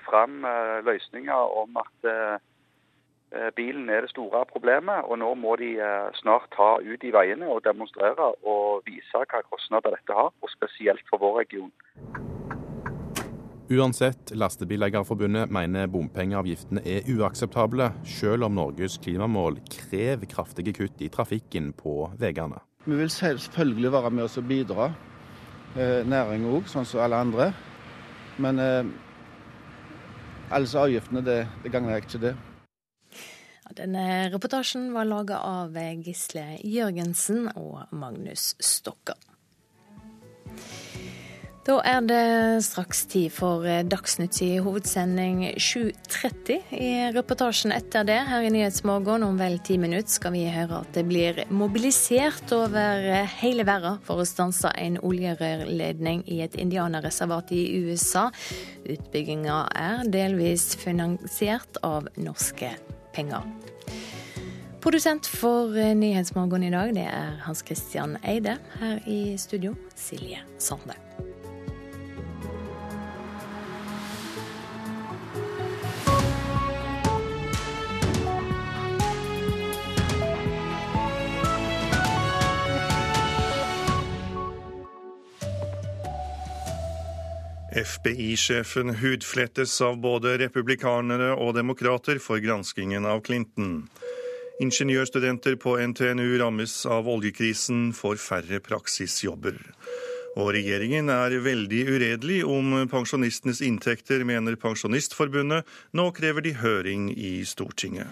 [0.07, 2.56] fram eh, løsninger om at eh, Eh,
[3.55, 7.49] bilen er det store problemet, og nå må de eh, snart ta ut i veiene
[7.51, 11.71] og demonstrere og vise hva kostnader dette har, og spesielt for vår region.
[13.67, 21.73] Uansett, Lastebileierforbundet mener bompengeavgiftene er uakseptable, selv om Norges klimamål krever kraftige kutt i trafikken
[21.75, 22.63] på veiene.
[22.88, 24.93] Vi vil selvfølgelig være med oss og bidra,
[25.75, 27.51] næringen næring òg, sånn som alle andre.
[28.39, 28.86] Men eh,
[30.55, 32.38] alle avgiftene, det, det gagner ikke det.
[33.76, 39.18] Denne reportasjen var laga av Gisle Jørgensen og Magnus Stokka.
[41.68, 46.61] Da er det straks tid for Dagsnytt i hovedsending 7.30.
[46.72, 50.95] I reportasjen etter det her i Nyhetsmorgen om vel ti minutter skal vi høre at
[50.95, 53.03] det blir mobilisert over
[53.41, 58.30] hele verden for å stanse en oljerørledning i et indianerreservat i USA.
[58.88, 62.96] Utbygginga er delvis finansiert av norske penger.
[64.82, 68.57] Produsent for eh, Nyhetsmorgen i dag, det er Hans Christian Eide.
[68.80, 70.93] Her i studio, Silje Sande.
[87.78, 93.84] FBI-sjefen hudflettes av både republikanere og demokrater for granskingen av Clinton.
[94.63, 99.59] Ingeniørstudenter på NTNU rammes av oljekrisen, får færre praksisjobber.
[100.38, 105.69] Og regjeringen er veldig uredelig om pensjonistenes inntekter, mener Pensjonistforbundet.
[105.93, 108.09] Nå krever de høring i Stortinget.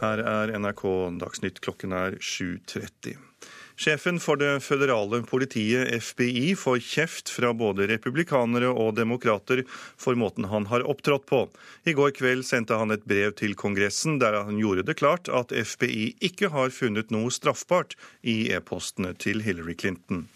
[0.00, 0.84] Her er NRK
[1.20, 3.33] Dagsnytt, klokken er 7.30.
[3.74, 9.64] Sjefen for det føderale politiet, FBI, får kjeft fra både republikanere og demokrater
[9.98, 11.40] for måten han har opptrådt på.
[11.82, 15.50] I går kveld sendte han et brev til Kongressen der han gjorde det klart at
[15.50, 20.28] FBI ikke har funnet noe straffbart i e-postene til Hillary Clinton.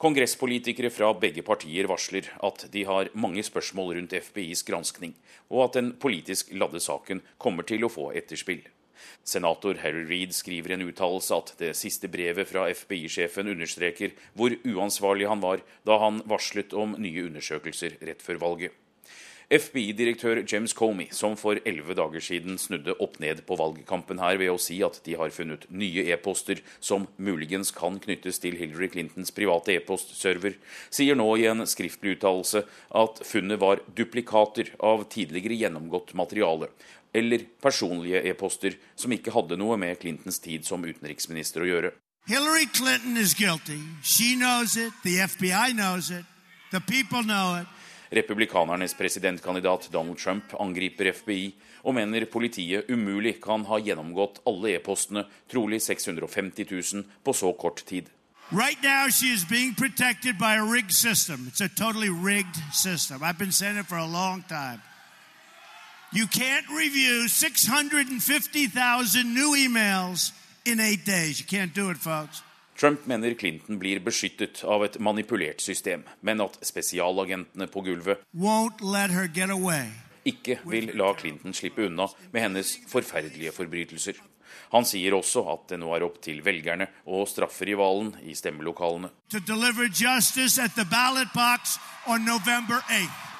[0.00, 5.12] Kongresspolitikere fra begge partier varsler at de har mange spørsmål rundt FBIs granskning,
[5.50, 8.62] og at den politisk ladde saken kommer til å få etterspill.
[9.24, 14.56] Senator Harry Reed skriver i en uttalelse at det siste brevet fra FBI-sjefen understreker hvor
[14.64, 18.76] uansvarlig han var da han varslet om nye undersøkelser rett før valget.
[19.48, 24.50] FBI-direktør James Comey, som for elleve dager siden snudde opp ned på valgkampen her ved
[24.52, 29.32] å si at de har funnet nye e-poster som muligens kan knyttes til Hillary Clintons
[29.32, 30.58] private e-postserver,
[30.92, 32.66] sier nå i en skriftlig uttalelse
[33.00, 36.68] at funnet var duplikater av tidligere gjennomgått materiale,
[37.18, 41.92] eller personlige e-poster som ikke hadde noe med Clintons tid som utenriksminister å gjøre.
[42.28, 43.80] Hillary Clinton is guilty.
[44.02, 44.92] She knows it.
[45.02, 46.24] The FBI knows it.
[46.70, 47.66] The people know it.
[48.10, 51.54] Republikanernes presidentkandidat Donald Trump angriper FBI
[51.84, 57.84] og mener politiet umulig kan ha gjennomgått alle e-postene, trolig 650 000, på så kort
[57.86, 58.08] tid.
[58.50, 61.48] Right now, she is being protected by a rigged system.
[61.48, 63.22] It's a totally rigged system.
[63.22, 64.80] I've been saying it for a long time.
[66.10, 70.32] You can't review 650,000 new emails
[70.64, 71.40] in eight days.
[71.40, 72.42] You can't do it, folks.
[72.76, 78.24] Trump mener Clinton blir beskyttet av et manipulert system, men at spesialagentene på gulvet
[80.24, 84.16] ikke vil la Clinton slippe unna med hennes forferdelige forbrytelser.
[84.72, 89.12] Han sier også at det nå er opp til velgerne å straffe rivalen i stemmelokalene.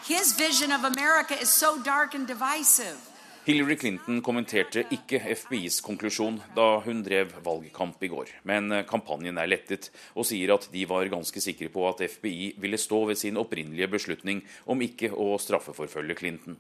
[0.09, 2.97] His vision of America is so dark and divisive.
[3.45, 9.51] Hillary Clinton kommenterte ikke FBIs konklusjon da hun drev valgkamp i går, men kampanjen er
[9.53, 13.37] lettet og sier at de var ganske sikre på at FBI ville stå ved sin
[13.37, 16.57] opprinnelige beslutning om ikke å straffeforfølge Clinton.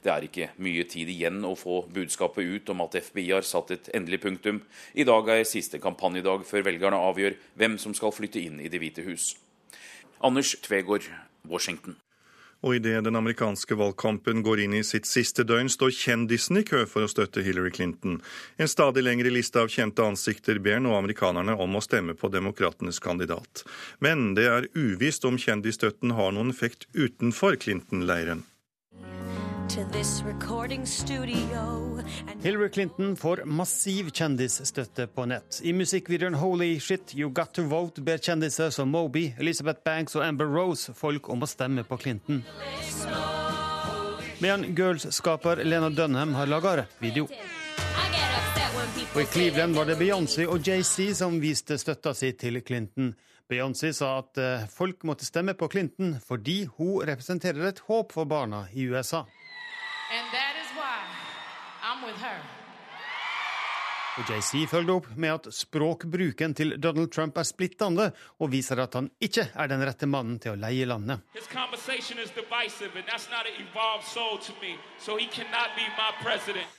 [0.00, 3.76] Det er ikke mye tid igjen å få budskapet ut om at FBI har satt
[3.76, 4.64] et endelig punktum.
[4.96, 8.80] I dag er siste kampanjedag før velgerne avgjør hvem som skal flytte inn i Det
[8.80, 9.34] hvite hus.
[10.24, 11.12] Anders Tvegård,
[11.44, 12.00] Washington.
[12.66, 16.82] Og idet den amerikanske valgkampen går inn i sitt siste døgn, står kjendisene i kø
[16.90, 18.18] for å støtte Hillary Clinton.
[18.58, 22.98] En stadig lengre liste av kjente ansikter ber nå amerikanerne om å stemme på demokratenes
[23.04, 23.62] kandidat.
[24.02, 28.42] Men det er uvisst om kjendisstøtten har noen effekt utenfor Clinton-leiren.
[32.42, 35.60] Hillary Clinton får massiv kjendisstøtte på nett.
[35.62, 40.24] I musikkvideoen Holy Shit You Got To Vote ber kjendiser som Moby, Elizabeth Banks og
[40.24, 42.40] Amber Rose folk om å stemme på Clinton.
[44.40, 47.28] Medan Girls-skaper Lena Dunham har laga rappvideo.
[49.14, 53.12] Og I Cleveland var det Beyoncé og JC som viste støtta si til Clinton.
[53.48, 58.28] Beyoncé sa at eh, folk måtte stemme på Clinton fordi hun representerer et håp for
[58.28, 59.24] barna i USA.
[60.10, 61.04] And that is why
[61.84, 62.40] I'm with her.
[64.18, 68.08] Og JC følger opp med at språkbruken til Donald Trump er splittende,
[68.42, 71.22] og viser at han ikke er den rette mannen til å leie landet.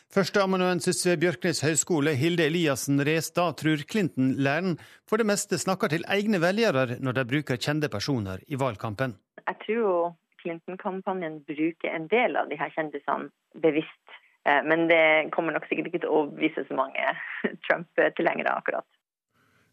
[0.10, 4.76] Førsteamanuensis ved Bjørknes høgskole, Hilde Eliassen Restad, tror Clinton-læren
[5.08, 9.16] for det meste snakker til egne velgere når de bruker kjente personer i valgkampen.
[9.46, 13.30] Jeg tror Clinton-kampanjen bruker en del av de her kjendisene
[13.64, 14.16] bevisst.
[14.48, 17.14] Eh, men det kommer nok sikkert ikke til å overbevise så mange
[17.68, 18.88] Trump-tilhengere akkurat.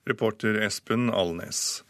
[0.06, 1.82] Reporter Espen Alnes.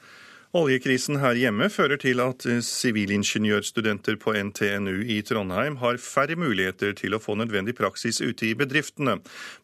[0.57, 7.17] Oljekrisen her hjemme fører til at sivilingeniørstudenter på NTNU i Trondheim har færre muligheter til
[7.17, 9.19] å få nødvendig praksis ute i bedriftene.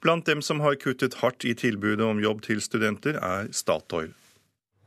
[0.05, 4.13] Blant dem som har kuttet hardt i tilbudet om jobb til studenter, er Statoil.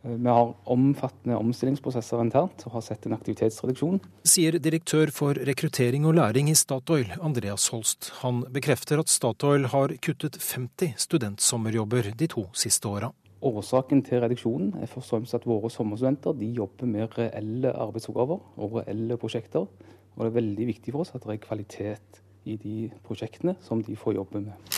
[0.06, 3.98] Vi har omfattende omstillingsprosesser internt og har sett en aktivitetsreduksjon.
[4.28, 8.12] Sier direktør for rekruttering og læring i Statoil, Andreas Holst.
[8.22, 13.10] Han bekrefter at Statoil har kuttet 50 studentsommerjobber de to siste åra.
[13.46, 18.62] Årsaken til reduksjonen er først og fremst at våre sommerstudenter de jobber med reelle arbeidsoppgaver
[18.62, 19.66] og reelle prosjekter.
[19.66, 23.82] Og det er veldig viktig for oss at det er kvalitet i de prosjektene som
[23.82, 24.78] de får jobbe med.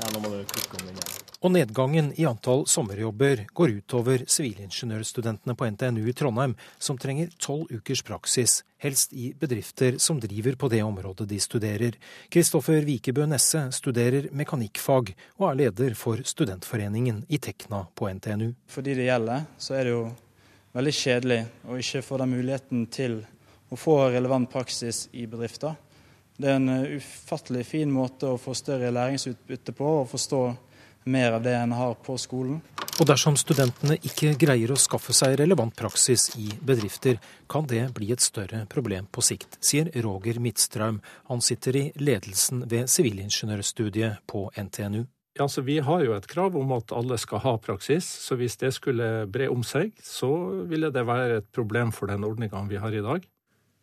[0.00, 1.19] Ja, nå må du klikke om den igjen.
[1.40, 7.70] Og nedgangen i antall sommerjobber går utover sivilingeniørstudentene på NTNU i Trondheim, som trenger tolv
[7.72, 11.96] ukers praksis, helst i bedrifter som driver på det området de studerer.
[12.28, 18.52] Kristoffer Vikebø Nesse studerer mekanikkfag og er leder for studentforeningen i Tekna på NTNU.
[18.68, 20.06] For de det gjelder, så er det jo
[20.76, 23.22] veldig kjedelig å ikke få den muligheten til
[23.72, 25.72] å få relevant praksis i bedrifter.
[26.36, 30.48] Det er en ufattelig fin måte å få større læringsutbytte på og forstå
[31.04, 32.60] mer av det en har på skolen.
[33.00, 37.16] Og dersom studentene ikke greier å skaffe seg relevant praksis i bedrifter,
[37.48, 40.98] kan det bli et større problem på sikt, sier Roger Midtstraum.
[41.30, 45.06] Han sitter i ledelsen ved sivilingeniørstudiet på NTNU.
[45.38, 48.58] Ja, så Vi har jo et krav om at alle skal ha praksis, så hvis
[48.60, 50.28] det skulle bre om seg, så
[50.68, 53.24] ville det være et problem for den ordninga vi har i dag.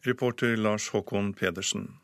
[0.05, 1.95] Reporter Lars Håkon Pedersen.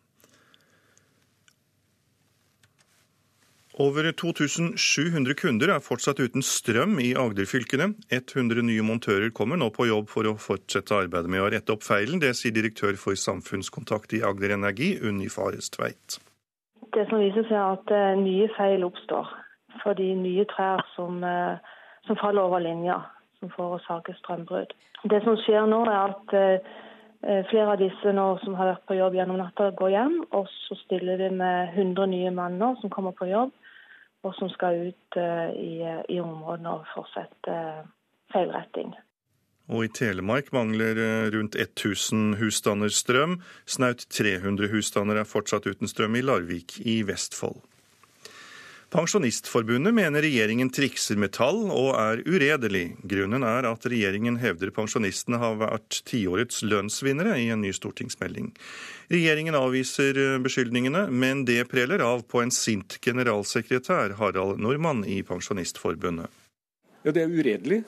[3.81, 7.87] Over 2700 kunder er fortsatt uten strøm i Agder-fylkene.
[8.13, 11.81] 100 nye montører kommer nå på jobb for å fortsette arbeidet med å rette opp
[11.81, 12.21] feilen.
[12.21, 16.19] Det sier direktør for samfunnskontakt i Agder Energi, Unni Fares Tveit.
[16.93, 19.33] Det som viser seg er at eh, nye feil oppstår
[19.81, 21.57] fordi nye trær som, eh,
[22.05, 22.99] som faller over linja,
[23.41, 24.77] som forårsaker strømbrudd.
[25.09, 26.69] Det som skjer nå, er at eh,
[27.49, 30.15] flere av disse nå som har vært på jobb gjennom natta, går hjem.
[30.37, 33.49] Og så stiller vi med 100 nye manner som kommer på jobb
[34.23, 37.83] og som skal ut uh, i, i områdene og fortsette uh,
[38.33, 38.93] feilretting.
[39.71, 43.37] Og i Telemark mangler eh, rundt 1000 husstander strøm.
[43.65, 47.61] Snaut 300 husstander er fortsatt uten strøm i Larvik i Vestfold.
[48.93, 52.91] Pensjonistforbundet mener regjeringen trikser med tall og er uredelig.
[53.09, 58.51] Grunnen er at regjeringen hevder pensjonistene har vært tiårets lønnsvinnere i en ny stortingsmelding.
[59.09, 66.29] Regjeringen avviser beskyldningene, men det preller av på en sint generalsekretær, Harald Normann i Pensjonistforbundet.
[67.01, 67.81] Ja, Det er uredelig.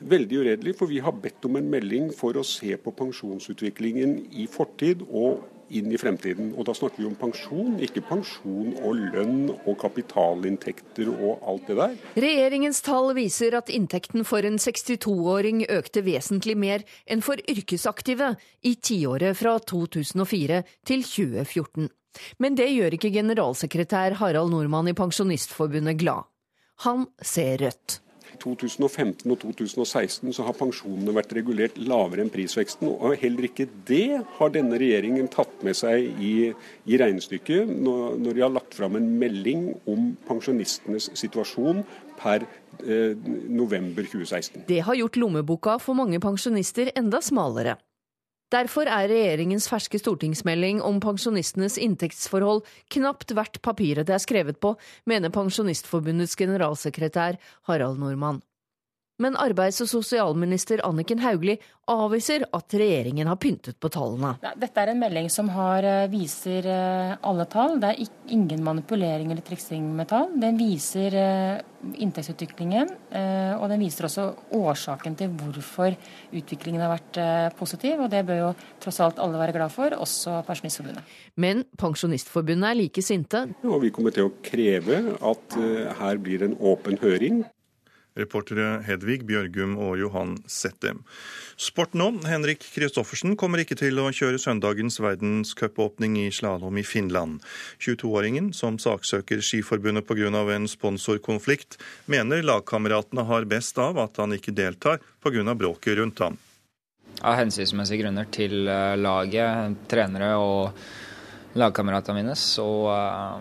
[0.00, 4.50] Veldig uredelig, for vi har bedt om en melding for å se på pensjonsutviklingen i
[4.50, 6.52] fortid og inn i fremtiden.
[6.56, 11.78] Og da snakker vi om pensjon, ikke pensjon og lønn og kapitalinntekter og alt det
[11.78, 11.98] der.
[12.24, 18.34] Regjeringens tall viser at inntekten for en 62-åring økte vesentlig mer enn for yrkesaktive
[18.66, 21.88] i tiåret fra 2004 til 2014.
[22.42, 26.26] Men det gjør ikke generalsekretær Harald Nordmann i Pensjonistforbundet glad.
[26.86, 28.00] Han ser rødt.
[28.42, 32.90] 2015 og 2016 så har pensjonene vært regulert lavere enn prisveksten.
[32.90, 36.52] Og heller ikke det har denne regjeringen tatt med seg i,
[36.88, 41.84] i regnestykket når, når, de har lagt fram en melding om pensjonistenes situasjon
[42.18, 42.46] per
[42.82, 43.14] eh,
[43.48, 44.64] november 2016.
[44.70, 47.78] Det har gjort lommeboka for mange pensjonister enda smalere.
[48.48, 52.62] Derfor er regjeringens ferske stortingsmelding om pensjonistenes inntektsforhold
[52.94, 54.72] knapt verdt papiret det er skrevet på,
[55.04, 57.36] mener Pensjonistforbundets generalsekretær
[57.68, 58.40] Harald Normann.
[59.18, 61.58] Men arbeids- og sosialminister Anniken Hauglie
[61.90, 64.36] avviser at regjeringen har pyntet på tallene.
[64.60, 67.80] Dette er en melding som har, eh, viser eh, alle tall.
[67.80, 70.28] Det er ingen manipulering eller triksing med tall.
[70.38, 71.62] Den viser eh,
[71.98, 72.88] inntektsutviklingen,
[73.58, 74.24] og den viser også
[74.58, 75.94] årsaken til hvorfor
[76.34, 78.00] utviklingen har vært positiv.
[78.02, 78.48] Og det bør jo
[78.82, 81.06] tross alt alle være glad for, også Pensjonistforbundet.
[81.36, 83.44] Men Pensjonistforbundet er like sinte.
[83.62, 85.54] Og vi kommer til å kreve at
[86.02, 87.44] her blir en åpen høring.
[88.18, 91.04] Reportere Hedvig Bjørgum og Johan Settem.
[91.58, 92.10] Sport nå.
[92.28, 97.40] Henrik Kristoffersen kommer ikke til å kjøre søndagens verdenscupåpning i slalåm i Finland.
[97.82, 100.28] 22-åringen, som saksøker Skiforbundet pga.
[100.54, 105.54] en sponsorkonflikt, mener lagkameratene har best av at han ikke deltar pga.
[105.54, 106.38] bråket rundt ham.
[107.22, 110.78] Av hensynsmessige grunner til eh, laget, trenere og
[111.56, 113.38] lagkameratene mine, så uh,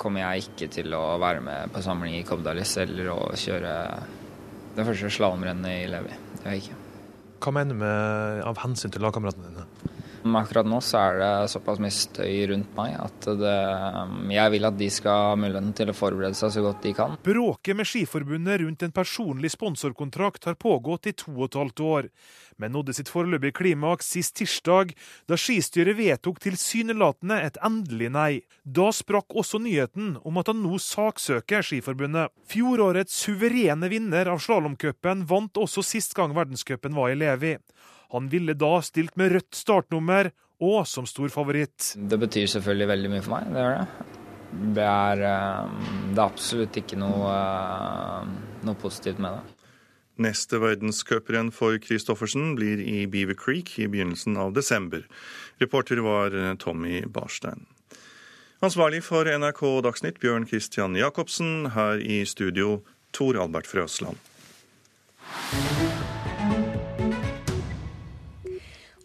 [0.00, 3.74] kommer jeg ikke til å være med på samling i Kobdalis eller å kjøre
[4.78, 6.14] det første slalåmrennet i Levi.
[6.38, 6.78] Det gjør jeg ikke.
[7.38, 9.67] Hva mener du med av hensyn til lagkameratene dine?
[10.38, 13.54] Akkurat nå så er det såpass mye støy rundt meg at det,
[14.34, 17.16] jeg vil at de skal ha muligheten til å forberede seg så godt de kan.
[17.24, 22.12] Bråket med Skiforbundet rundt en personlig sponsorkontrakt har pågått i to og et halvt år
[22.58, 24.94] men nådde sitt foreløpige klimaks sist tirsdag,
[25.30, 28.32] da skistyret vedtok tilsynelatende et endelig nei.
[28.64, 32.34] Da sprakk også nyheten om at han nå saksøker Skiforbundet.
[32.50, 37.54] Fjorårets suverene vinner av slalåmcupen vant også sist gang verdenscupen var i Levi.
[38.14, 40.30] Han ville da stilt med rødt startnummer
[40.64, 41.92] og som stor favoritt.
[41.94, 44.16] Det betyr selvfølgelig veldig mye for meg, det gjør det.
[44.78, 45.70] Det er, eh,
[46.14, 48.28] det er absolutt ikke noe, eh,
[48.64, 49.54] noe positivt med det.
[50.18, 55.04] Neste verdenscuprenn for Christoffersen blir i Beaver Creek i begynnelsen av desember.
[55.60, 57.66] Reporter var eh, Tommy Barstein.
[58.60, 61.70] Ansvarlig for NRK Dagsnytt Bjørn Christian Jacobsen.
[61.76, 62.82] Her i studio
[63.12, 64.18] Tor Albert Frøsland.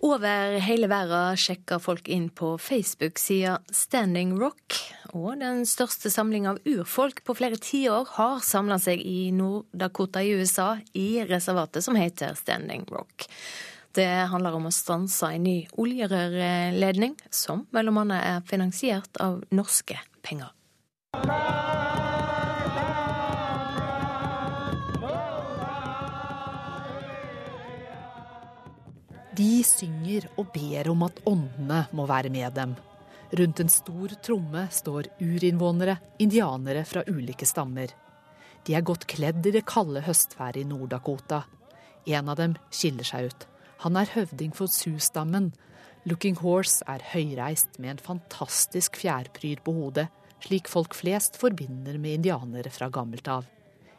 [0.04, 4.76] Over hele verden sjekker folk inn på Facebook-sida Standing Rock.
[5.16, 10.34] Og den største samlinga av urfolk på flere tiår har samla seg i Nord-Dakota i
[10.36, 13.30] USA, i reservatet som heter Standing Rock.
[13.96, 20.52] Det handler om å stanse en ny oljerørledning, som annet er finansiert av norske penger.
[29.34, 32.76] De synger og ber om at åndene må være med dem.
[33.34, 37.90] Rundt en stor tromme står urinnvånere, indianere fra ulike stammer.
[38.64, 41.42] De er godt kledd i det kalde høstværet i Nord-Dakota.
[42.06, 43.48] En av dem skiller seg ut.
[43.82, 45.50] Han er høvding for Sioux-stammen.
[46.06, 50.12] Looking Horse er høyreist med en fantastisk fjærpryd på hodet,
[50.46, 53.50] slik folk flest forbinder med indianere fra gammelt av.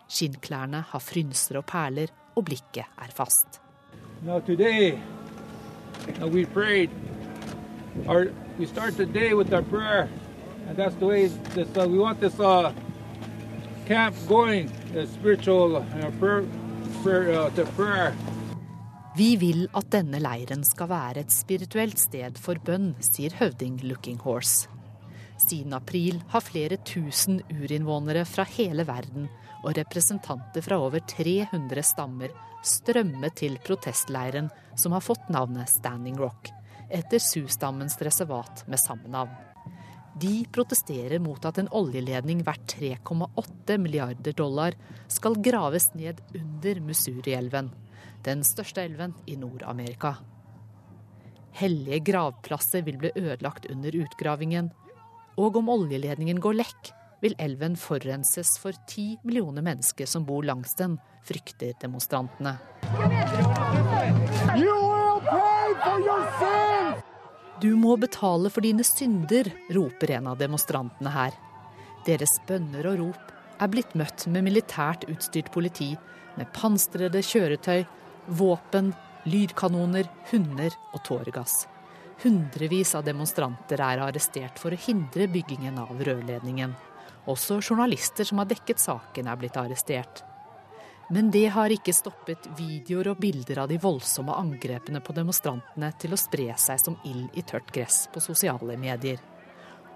[0.06, 3.58] Skinnklærne har frynser og perler, og blikket er fast.
[4.22, 4.94] Now today,
[6.20, 6.90] now we prayed.
[8.08, 10.08] Our, we start the day with our prayer,
[10.68, 12.72] and that's the way this, uh, we want this uh,
[13.86, 16.44] camp going, the spiritual uh, prayer,
[17.02, 18.14] prayer, uh, to prayer.
[19.16, 24.18] Vi vil at denne leiren skal være et spirituelt sted for bønn, sier høvding Looking
[24.24, 24.66] Horse.
[25.38, 29.28] Siden april har flere tusen urinnvånere fra hele verden
[29.62, 32.34] og representanter fra over 300 stammer
[32.64, 34.50] strømmet til protestleiren
[34.80, 36.50] som har fått navnet Standing Rock,
[36.90, 39.34] etter Sioux-stammens reservat med samme navn.
[40.14, 44.76] De protesterer mot at en oljeledning verdt 3,8 milliarder dollar
[45.10, 47.72] skal graves ned under Missouri-elven,
[48.24, 50.14] den største elven i Nord-Amerika.
[51.54, 54.70] Hellige gravplasser vil bli ødelagt under utgravingen,
[55.38, 56.94] og om oljeledningen går lekk,
[57.24, 62.58] vil elven forurenses for ti millioner mennesker som bor langs den, frykter demonstrantene.
[67.62, 71.32] Du må betale for dine synder, roper en av demonstrantene her.
[72.04, 75.94] Deres bønner og rop er blitt møtt med militært utstyrt politi,
[76.36, 77.86] med pansrede kjøretøy,
[78.36, 78.92] våpen,
[79.24, 81.62] lydkanoner, hunder og tåregass.
[82.20, 86.74] Hundrevis av demonstranter er arrestert for å hindre byggingen av rørledningen.
[87.30, 90.24] Også journalister som har dekket saken, er blitt arrestert.
[91.12, 96.16] Men det har ikke stoppet videoer og bilder av de voldsomme angrepene på demonstrantene til
[96.16, 99.20] å spre seg som ild i tørt gress på sosiale medier.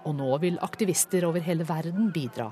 [0.05, 2.51] Og nå vil aktivister over hele verden bidra.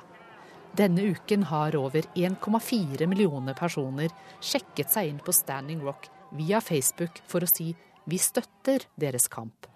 [0.78, 4.14] Denne uken har over 1,4 millioner personer
[4.44, 7.72] sjekket seg inn på Standing Rock via Facebook for å si
[8.08, 9.70] vi støtter deres kamp.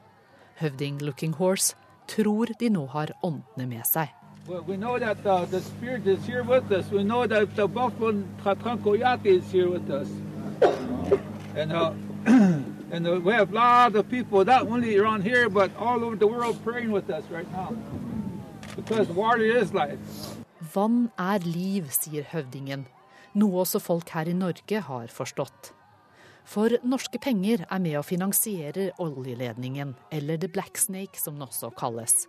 [0.61, 1.77] Høvding Looking Horse
[2.11, 4.09] tror de nå har åndene med seg.
[4.47, 6.89] Well, we know that uh, the Spirit is here with us.
[6.89, 10.07] We know that the Buffalo Tratrancoyate is here with us.
[11.55, 11.93] And, uh,
[12.25, 16.15] and uh, we have a lot of people, not only around here, but all over
[16.15, 17.75] the world praying with us right now.
[18.75, 19.99] Because water is life.
[20.73, 22.87] Vann er liv, sier høvdingen.
[23.37, 25.73] Noe også folk her i Norge har forstått.
[26.49, 31.69] For norske penger er med å finansiere oljeledningen, eller The Black Snake som den også
[31.77, 32.25] kalles.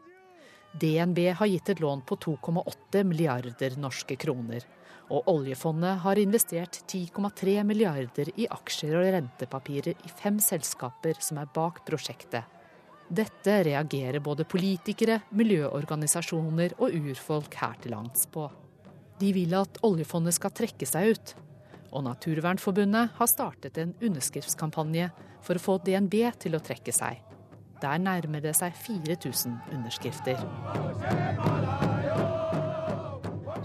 [0.80, 4.64] DNB har gitt et lån på 2,8 milliarder norske kroner.
[5.12, 11.50] Og oljefondet har investert 10,3 milliarder i aksjer og rentepapirer i fem selskaper som er
[11.52, 12.48] bak prosjektet.
[13.12, 18.46] Dette reagerer både politikere, miljøorganisasjoner og urfolk her til lands på.
[19.20, 21.34] De vil at oljefondet skal trekke seg ut.
[21.92, 25.10] Og Naturvernforbundet har startet en underskriftskampanje
[25.44, 27.20] for å få DNB til å trekke seg.
[27.82, 30.38] Der nærmer det seg 4000 underskrifter.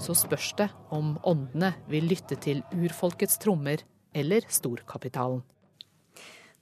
[0.01, 3.83] Så spørs det om åndene vil lytte til urfolkets trommer
[4.17, 5.43] eller storkapitalen.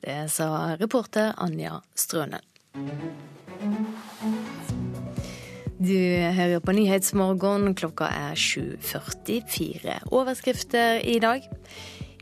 [0.04, 2.44] Det sa reporter Anja Strønen.
[5.80, 5.96] Du
[6.36, 7.72] hører på Nyhetsmorgen.
[7.76, 10.00] Klokka er 7.44.
[10.12, 11.48] Overskrifter i dag.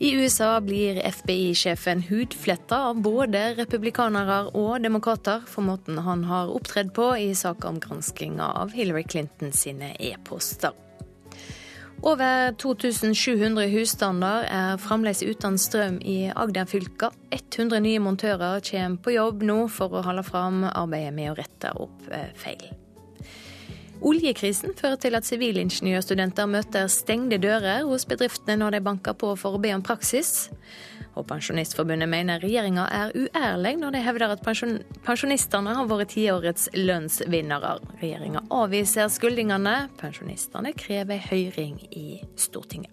[0.03, 6.91] I USA blir FBI-sjefen hudfletta av både republikanere og demokrater for måten han har opptredd
[6.97, 10.75] på i saka om granskinga av Hillary Clinton sine e-poster.
[12.03, 17.13] Over 2700 husstander er fremdeles uten strøm i Agder-fylka.
[17.31, 21.77] 100 nye montører kommer på jobb nå for å holde fram arbeidet med å rette
[21.79, 22.82] opp eh, feil.
[24.03, 29.55] Oljekrisen fører til at sivilingeniørstudenter møter stengte dører hos bedriftene når de banker på for
[29.55, 30.49] å be om praksis.
[31.15, 37.77] Og Pensjonistforbundet mener regjeringa er uærlig når de hevder at pensjonistene har vært tiårets lønnsvinnere.
[38.01, 39.75] Regjeringa avviser skyldningene.
[40.01, 42.91] Pensjonistene krever høring i Stortinget.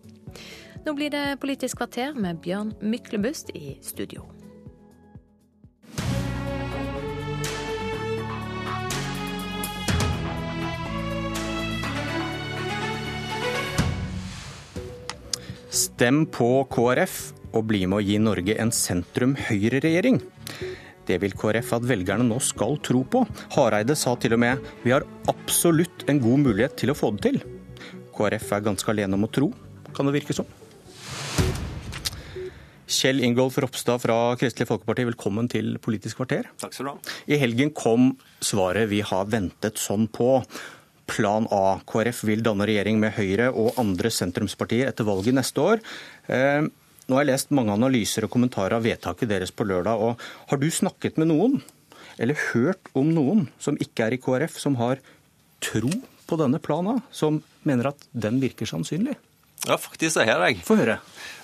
[0.86, 4.28] Nå blir det Politisk kvarter med Bjørn Myklebust i studio.
[15.70, 17.16] Stem på KrF
[17.54, 20.16] og bli med å gi Norge en sentrum-høyre-regjering.
[21.06, 23.22] Det vil KrF at velgerne nå skal tro på.
[23.54, 27.22] Hareide sa til og med vi har absolutt en god mulighet til å få det
[27.28, 27.38] til.
[28.16, 29.52] KrF er ganske alene om å tro,
[29.94, 30.48] kan det virke som.
[32.90, 36.50] Kjell Ingolf Ropstad fra Kristelig Folkeparti, velkommen til Politisk kvarter.
[36.58, 37.14] Takk skal du ha.
[37.30, 40.40] I helgen kom svaret vi har ventet sånn på.
[41.10, 41.80] Plan A.
[41.86, 45.82] KrF vil danne regjering med Høyre og andre sentrumspartier etter valget neste år.
[46.30, 46.62] Eh,
[47.10, 49.98] nå har jeg lest mange analyser og kommentarer av vedtaket deres på lørdag.
[49.98, 50.20] og
[50.50, 51.58] Har du snakket med noen,
[52.20, 55.02] eller hørt om noen, som ikke er i KrF, som har
[55.64, 55.90] tro
[56.30, 59.16] på denne planen, som mener at den virker sannsynlig?
[59.68, 60.62] Ja, faktisk så har jeg.
[60.64, 61.00] Få høre.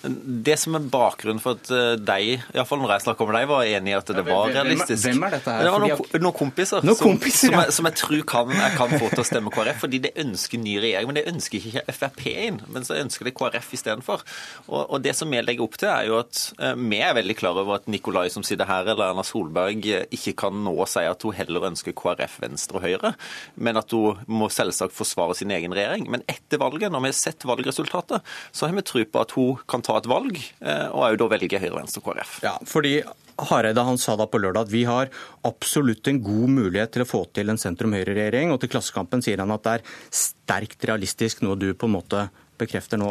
[0.06, 3.68] Det som er bakgrunnen for at eh, de, iallfall når jeg snakker med dem, var
[3.68, 5.02] enig i at det var realistisk.
[5.08, 5.64] Hvem er dette her?
[5.66, 7.64] Det var noen, noen kompiser, Noen kompiser, som, ja.
[7.66, 9.80] jeg, som jeg tror kan, jeg kan få til å stemme KrF.
[9.82, 12.60] Fordi de ønsker ny regjering, men de ønsker ikke Frp inn.
[12.72, 14.24] Men så ønsker de KrF istedenfor.
[14.68, 17.38] Og, og det som vi legger opp til, er jo at eh, vi er veldig
[17.40, 21.04] klar over at Nikolai som sitter her, eller Erna Solberg, eh, ikke kan nå si
[21.08, 23.12] at hun heller ønsker KrF, Venstre og Høyre,
[23.60, 26.08] men at hun må selvsagt forsvare sin egen regjering.
[26.12, 29.62] Men etter valget, når vi har sett valgresultatet, så har vi tro på at hun
[29.68, 32.36] kan ta et valg, eh, og òg da velge Høyre, Venstre og KrF.
[32.44, 32.98] Ja, fordi
[33.36, 35.10] Hareide han sa da på lørdag at vi har
[35.44, 38.52] absolutt en god mulighet til å få til en sentrum-høyre-regjering.
[38.54, 39.88] Og til Klassekampen sier han at det er
[40.24, 42.28] sterkt realistisk, noe du på en måte
[42.60, 43.10] bekrefter nå.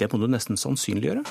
[0.00, 1.24] Det må du nesten sannsynliggjøre?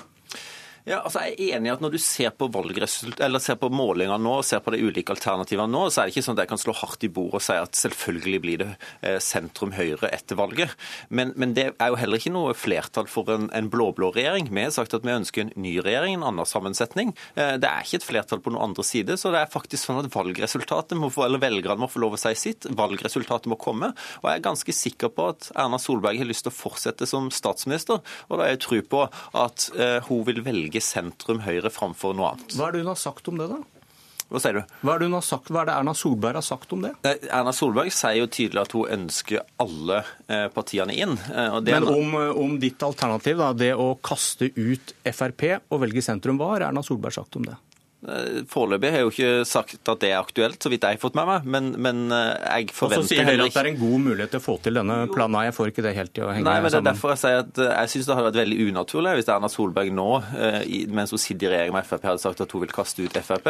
[0.90, 4.32] Ja, altså Jeg er enig i at når du ser på ser på målinger nå,
[4.40, 6.62] og ser på de ulike alternativene nå, så er det ikke sånn at jeg kan
[6.62, 8.70] slå hardt i bordet og si at selvfølgelig blir det
[9.06, 10.74] eh, sentrum høyre etter valget.
[11.14, 14.50] Men, men, det er jo heller ikke noe flertall for en, en blå-blå regjering.
[14.50, 17.14] Vi har sagt at vi ønsker en ny regjering, en annen sammensetning.
[17.36, 20.02] Eh, Det er ikke et flertall på noen andre side, så det er faktisk sånn
[20.02, 22.66] at valgresultatet må få, eller velgerne må få lov å si sitt.
[22.82, 23.92] Valgresultatet må komme.
[24.24, 27.30] Og jeg er ganske sikker på at Erna Solberg har lyst til å fortsette som
[27.34, 29.06] statsminister, og da har jeg tro på
[29.46, 32.56] at eh, hun vil velge sentrum høyre framfor noe annet.
[32.58, 33.60] Hva er det hun har sagt om det, da?
[34.30, 34.74] Hva sier du?
[34.86, 36.92] Hva er, det sagt, hva er det Erna Solberg har sagt om det?
[37.08, 41.16] Eh, Erna Solberg sier jo tydelig at hun ønsker alle eh, partiene inn.
[41.34, 46.38] eh, Men om, om ditt alternativ, da, det å kaste ut Frp og velge sentrum,
[46.38, 47.58] hva har Erna Solberg sagt om det?
[48.08, 51.02] Eh, Foreløpig har jeg jo ikke sagt at det er aktuelt, så vidt jeg har
[51.02, 51.48] fått med meg.
[51.56, 52.76] Men, men eh, ikke.
[52.88, 55.00] Og så sier Høyre at det er en god mulighet til å få til denne
[55.12, 55.40] planen.
[55.50, 56.90] Jeg får ikke det helt til å henge Nei, men Det er sammen.
[56.94, 59.92] derfor jeg sier at eh, jeg syns det hadde vært veldig unaturlig hvis Erna Solberg
[59.96, 60.08] nå,
[60.96, 63.50] mens hun sitter i regjering med Frp, hadde sagt at hun vil kaste ut Frp.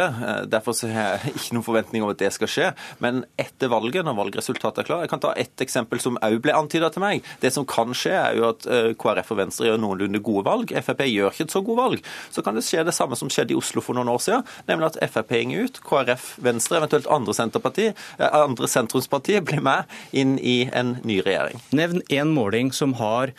[0.50, 2.72] Derfor så har jeg ikke noen forventning om at det skal skje.
[3.04, 6.56] Men etter valget, når valgresultatet er klart Jeg kan ta ett eksempel som òg ble
[6.58, 7.28] antyda til meg.
[7.44, 8.66] Det som kan skje, er jo at
[9.00, 10.74] KrF og Venstre gjør noenlunde gode valg.
[10.86, 12.10] Frp gjør ikke et så gode valg.
[12.34, 14.39] Så kan det skje det samme som skjedde i Oslo for noen år siden,
[14.70, 20.38] nemlig at Frp går ut, KrF, Venstre, eventuelt andre, eh, andre sentrumspartier blir med inn
[20.40, 21.62] i en ny regjering.
[21.72, 23.34] Nevn én måling som har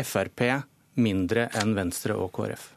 [0.00, 0.44] Frp
[1.00, 2.70] mindre enn Venstre og KrF.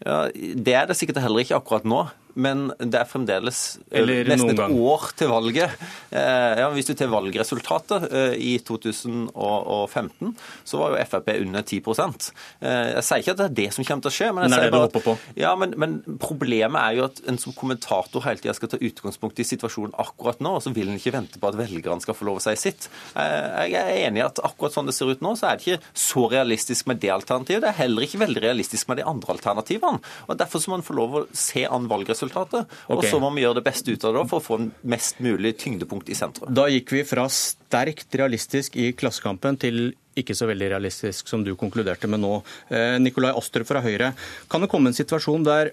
[0.00, 2.04] Ja, Det er det sikkert heller ikke akkurat nå.
[2.34, 5.70] Men det er fremdeles eh, Eller nesten et år til valget.
[6.10, 10.34] Eh, ja, hvis du tar valgresultatet eh, i 2015,
[10.64, 13.84] så var jo Frp under 10 eh, Jeg sier ikke at det er det som
[13.86, 14.30] kommer til å skje.
[14.36, 17.52] Men, jeg er sier bare at- Ja, men, men problemet er jo at en som
[17.56, 21.14] kommentator hele tida skal ta utgangspunkt i situasjonen akkurat nå, og så vil en ikke
[21.16, 22.88] vente på at velgerne skal få lov å si sitt.
[23.14, 25.94] Jeg er enig i at akkurat sånn det ser ut nå, så er det ikke
[25.94, 27.62] så realistisk med det alternativet.
[27.64, 30.00] Det er heller ikke veldig realistisk med de andre alternativene.
[30.28, 33.44] Og Derfor så må en få lov å se an valgresultatet, og så må vi
[33.44, 36.52] gjøre det beste ut av det for å få en mest mulig tyngdepunkt i sentrum.
[36.54, 41.54] Da gikk vi fra sterkt realistisk i Klassekampen til ikke så veldig realistisk, som du
[41.58, 42.42] konkluderte med nå.
[42.68, 44.12] Eh, Nikolai Astrup fra Høyre,
[44.50, 45.72] kan det komme en situasjon der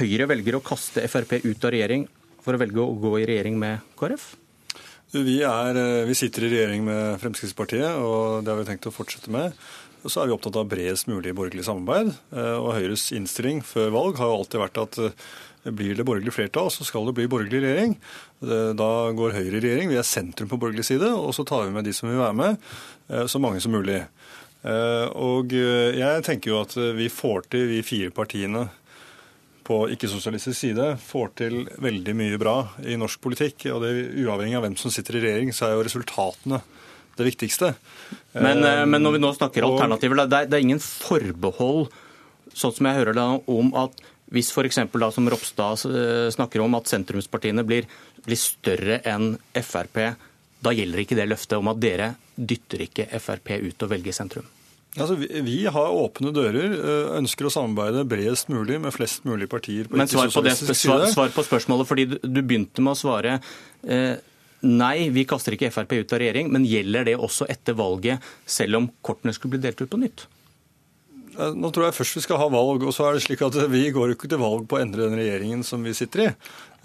[0.00, 2.08] Høyre velger å kaste Frp ut av regjering
[2.42, 4.34] for å velge å gå i regjering med KrF?
[5.14, 8.94] Vi, er, eh, vi sitter i regjering med Fremskrittspartiet, og det har vi tenkt å
[8.94, 9.54] fortsette med.
[10.02, 12.12] Og så er vi opptatt av bredest mulig borgerlig samarbeid.
[12.34, 14.98] eh, Og Høyres innstilling før valg har jo alltid vært at
[15.74, 17.96] blir det borgerlig flertall, så skal det bli borgerlig regjering.
[18.78, 19.88] Da går Høyre i regjering.
[19.90, 22.36] Vi er sentrum på borgerlig side, og så tar vi med de som vil være
[22.38, 22.58] med,
[23.10, 24.02] eh, så mange som mulig.
[24.64, 28.68] Eh, Og eh, jeg tenker jo at vi får til, vi fire partiene
[29.66, 32.56] på ikke-sosialistisk side, får til veldig mye bra
[32.86, 33.66] i norsk politikk.
[33.74, 36.60] Og det, uavhengig av hvem som sitter i regjering, så er jo resultatene
[37.16, 37.72] det viktigste.
[38.36, 38.60] Men,
[38.90, 41.88] men når vi nå snakker Og- alternativer, det er, det er ingen forbehold,
[42.54, 43.98] sånn som jeg hører det, om at
[44.34, 44.80] hvis f.eks.
[44.90, 47.86] da som Ropstad eh, snakker om at sentrumspartiene blir,
[48.26, 50.02] blir større enn Frp,
[50.66, 54.48] da gjelder ikke det løftet om at dere dytter ikke Frp ut og velger sentrum?
[54.96, 59.48] Altså, vi, vi har åpne dører, eh, ønsker å samarbeide bredest mulig med flest mulig
[59.52, 62.96] partier på Men svar på, det, svar, svar på spørsmålet, fordi du, du begynte med
[62.96, 63.36] å svare
[63.84, 64.16] eh,
[64.66, 68.80] nei, vi kaster ikke Frp ut av regjering, men gjelder det også etter valget, selv
[68.80, 70.26] om kortene skulle bli delt ut på nytt?
[71.56, 72.84] Nå tror jeg først vi skal ha valg.
[72.86, 75.18] og så er det slik at Vi går ikke til valg på å endre den
[75.18, 76.28] regjeringen som vi sitter i.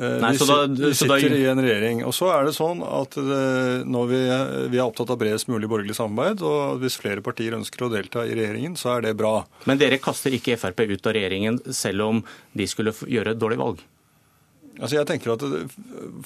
[0.01, 1.37] Eh, Nei, vi, da, vi sitter da...
[1.37, 2.03] i en regjering.
[2.07, 4.21] Og så er det sånn at når vi,
[4.73, 8.25] vi, er opptatt av bredest mulig borgerlig samarbeid, og hvis flere partier ønsker å delta
[8.27, 9.41] i regjeringen, så er det bra.
[9.69, 12.25] Men dere kaster ikke Frp ut av regjeringen selv om
[12.57, 13.81] de skulle gjøre et dårlig valg?
[14.79, 15.43] Altså jeg tenker at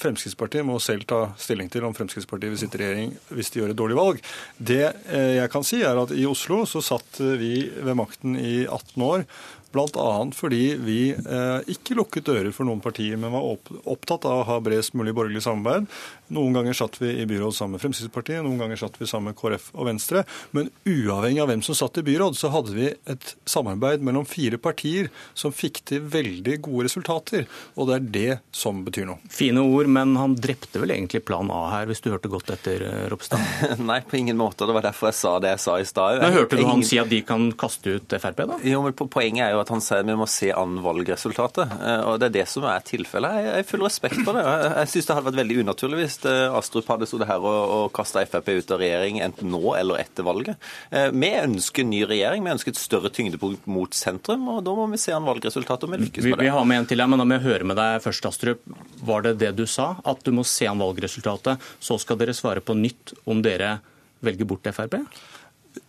[0.02, 3.74] Fremskrittspartiet må selv ta stilling til om Fremskrittspartiet vil sitte i regjering hvis de gjør
[3.74, 4.22] et dårlig valg.
[4.58, 8.66] Det eh, jeg kan si er at I Oslo så satt vi ved makten i
[8.68, 9.26] 18 år
[9.76, 10.10] Bl.a.
[10.36, 13.46] fordi vi eh, ikke lukket dører for noen partier, men var
[13.84, 15.90] opptatt av å ha bredest mulig borgerlig samarbeid.
[16.36, 19.40] Noen ganger satt vi i byråd sammen med Fremskrittspartiet, noen ganger satt vi sammen med
[19.40, 20.24] KrF og Venstre.
[20.56, 24.58] Men uavhengig av hvem som satt i byråd, så hadde vi et samarbeid mellom fire
[24.62, 27.46] partier som fikk til veldig gode resultater.
[27.76, 29.20] Og det er det som betyr noe.
[29.32, 32.88] Fine ord, men han drepte vel egentlig plan A her, hvis du hørte godt etter,
[32.88, 33.44] eh, Ropstad?
[33.90, 34.66] Nei, på ingen måte.
[34.66, 36.24] Det var derfor jeg sa det jeg sa i stad.
[36.36, 38.60] Hørte du han si at de kan kaste ut Frp, da?
[38.66, 41.72] Jo, men Poenget er jo at han sier at vi må se an valgresultatet.
[41.80, 43.38] Eh, og Det er det som er tilfellet.
[43.46, 44.44] Jeg har full respekt for det.
[44.46, 47.86] Jeg syns det hadde vært veldig unaturlig hvis eh, Astrup hadde stått her og, og
[47.96, 50.62] kasta Frp ut av regjering enten nå eller etter valget.
[50.92, 52.46] Eh, vi ønsker ny regjering.
[52.46, 54.48] Vi ønsker et større tyngdepunkt mot sentrum.
[54.54, 56.44] og Da må vi se an valgresultatet om vi lykkes med det.
[56.44, 58.30] Vi, vi har med en til her, men da må jeg høre med deg først,
[58.30, 58.64] Astrup.
[59.06, 59.94] Var det det du sa?
[60.06, 63.78] At du må se an valgresultatet, så skal dere svare på nytt om dere
[64.26, 65.02] velger bort Frp?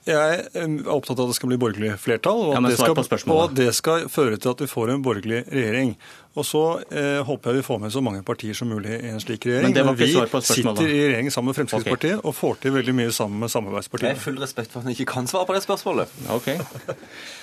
[0.06, 3.56] Jeg er opptatt av at det skal bli borgerlig flertall, og, ja, det, skal, og
[3.58, 5.96] det skal føre til at vi får en borgerlig regjering.
[6.36, 9.22] Og så eh, håper jeg vi får med så mange partier som mulig i en
[9.22, 9.72] slik regjering.
[9.72, 12.28] Men, Men vi sitter i regjering sammen med Fremskrittspartiet okay.
[12.28, 14.12] og får til veldig mye sammen med samarbeidspartiene.
[14.12, 16.16] Jeg har full respekt for at han ikke kan svare på det spørsmålet.
[16.36, 16.52] Ok.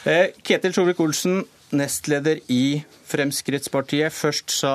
[0.04, 1.46] Eh, Ketil Solvik-Olsen,
[1.80, 4.12] nestleder i Fremskrittspartiet.
[4.12, 4.74] Først sa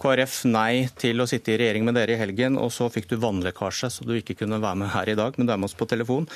[0.00, 3.18] KrF nei til å sitte i regjering med dere i helgen, og så fikk du
[3.20, 5.76] vannlekkasje, så du ikke kunne være med her i dag, men du er med oss
[5.76, 6.26] på telefon.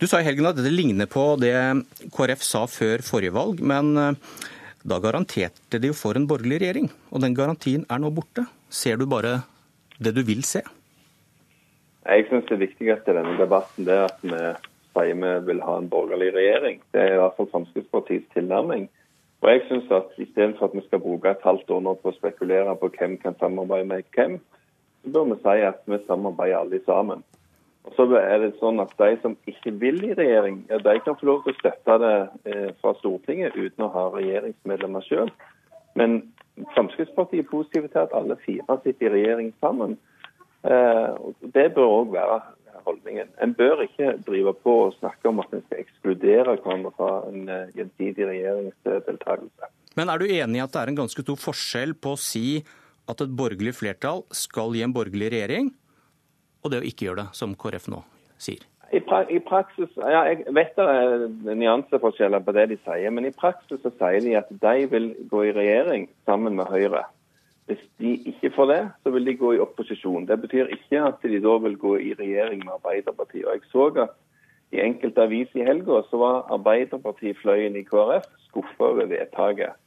[0.00, 1.54] Du sa i helgen at dette ligner på det
[2.14, 4.16] KrF sa før forrige valg, men eh,
[4.84, 8.44] da garanterte de jo for en borgerlig regjering, og den garantien er nå borte.
[8.68, 9.38] Ser du bare
[10.02, 10.64] det du vil se?
[12.04, 14.40] Jeg syns det viktigste i denne debatten er at vi
[14.94, 16.82] sier vi vil ha en borgerlig regjering.
[16.92, 18.90] Det er i hvert fall Fremskrittspartiets tilnærming.
[19.44, 22.18] Og jeg synes at Istedenfor at vi skal bruke et halvt år nå på å
[22.18, 24.36] spekulere på hvem kan samarbeide med hvem,
[25.04, 27.24] så bør vi si at vi samarbeider alle sammen.
[27.84, 31.18] Og så er det sånn at De som ikke vil i regjering, ja, de kan
[31.20, 32.14] få lov til å støtte det
[32.48, 35.32] eh, fra Stortinget uten å ha regjeringsmedlemmer sjøl.
[35.98, 36.22] Men
[36.74, 39.96] Fremskrittspartiet er positive til at alle fire sitter i regjering sammen.
[40.64, 41.10] Eh,
[41.54, 42.40] det bør òg være
[42.84, 43.30] holdningen.
[43.42, 47.48] En bør ikke drive på og snakke om at en skal ekskludere hverandre fra en
[47.48, 49.70] eh, gjensidig regjeringsdeltakelse.
[49.98, 52.46] Men er du enig i at det er en ganske stor forskjell på å si
[53.10, 55.70] at et borgerlig flertall skal gi en borgerlig regjering,
[56.64, 58.00] og det å ikke gjøre det, som KrF nå
[58.40, 58.64] sier?
[58.94, 63.26] I, pra I, praksis, ja, Jeg vet det er nyanseforskjeller på det de sier, men
[63.26, 67.02] i praksis så sier de at de vil gå i regjering sammen med Høyre.
[67.66, 70.28] Hvis de ikke får det, så vil de gå i opposisjon.
[70.28, 73.46] Det betyr ikke at de da vil gå i regjering med Arbeiderpartiet.
[73.48, 74.14] Og Jeg så at
[74.74, 79.80] i enkelte aviser i helga så var Arbeiderpartifløyen i KrF skuffa over vedtaket.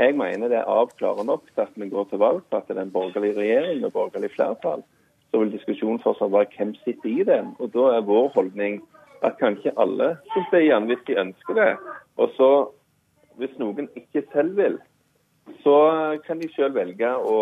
[0.00, 2.76] Jeg mener det er avklarende nok til at vi går til valg på at det
[2.76, 4.82] er en borgerlig regjering med borgerlig flertall
[5.30, 7.54] så vil diskusjonen fortsatt være hvem sitter i den.
[7.58, 8.80] Og Da er vår holdning
[9.22, 11.70] at kan ikke alle sitte igjen hvis de ønsker det.
[12.16, 12.50] Og så,
[13.38, 14.78] hvis noen ikke selv vil,
[15.62, 15.76] så
[16.26, 17.38] kan de selv velge å,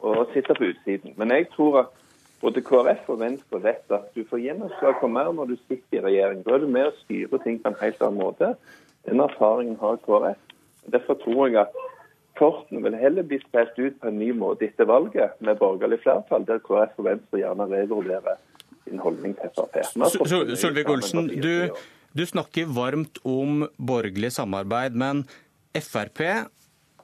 [0.00, 1.14] å sitte på utsiden.
[1.16, 1.96] Men jeg tror at
[2.40, 6.04] både KrF og Venstre vet at du får gjennomslag for mer når du sitter i
[6.08, 6.44] regjering.
[6.44, 8.54] Da er du med og styrer ting på en helt annen måte.
[9.08, 10.40] Den erfaringen har KrF.
[10.92, 11.76] Derfor tror jeg at
[12.38, 16.46] kortene vil heller bli spilt ut på en ny måte etter valget, med borgerlig flertall,
[16.48, 18.40] der KrF og Venstre gjerne revurderer
[18.86, 19.80] sin holdning til Frp.
[20.60, 21.70] Solvik-Olsen, du,
[22.16, 25.24] du snakker varmt om borgerlig samarbeid, men
[25.76, 26.24] Frp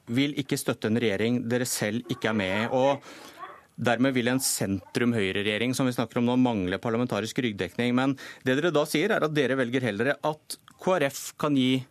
[0.07, 2.69] vil ikke støtte en regjering dere selv ikke er med i.
[2.71, 3.03] og
[3.77, 7.93] Dermed vil en sentrum-høyre-regjering som vi snakker om nå, mangle parlamentarisk ryggdekning.
[7.99, 8.15] Men
[8.47, 11.85] det dere da sier, er at dere velger heller at KrF kan gi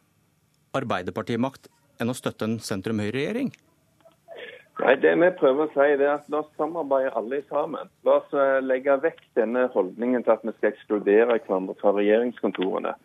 [0.76, 3.52] Arbeiderpartiet makt enn å støtte en sentrum-høyre-regjering?
[4.82, 7.92] Nei, Det vi prøver å si er at La oss samarbeide alle sammen.
[8.04, 12.96] La oss eh, legge vekk denne holdningen til at vi skal ekskludere hverandre fra regjeringskontorene.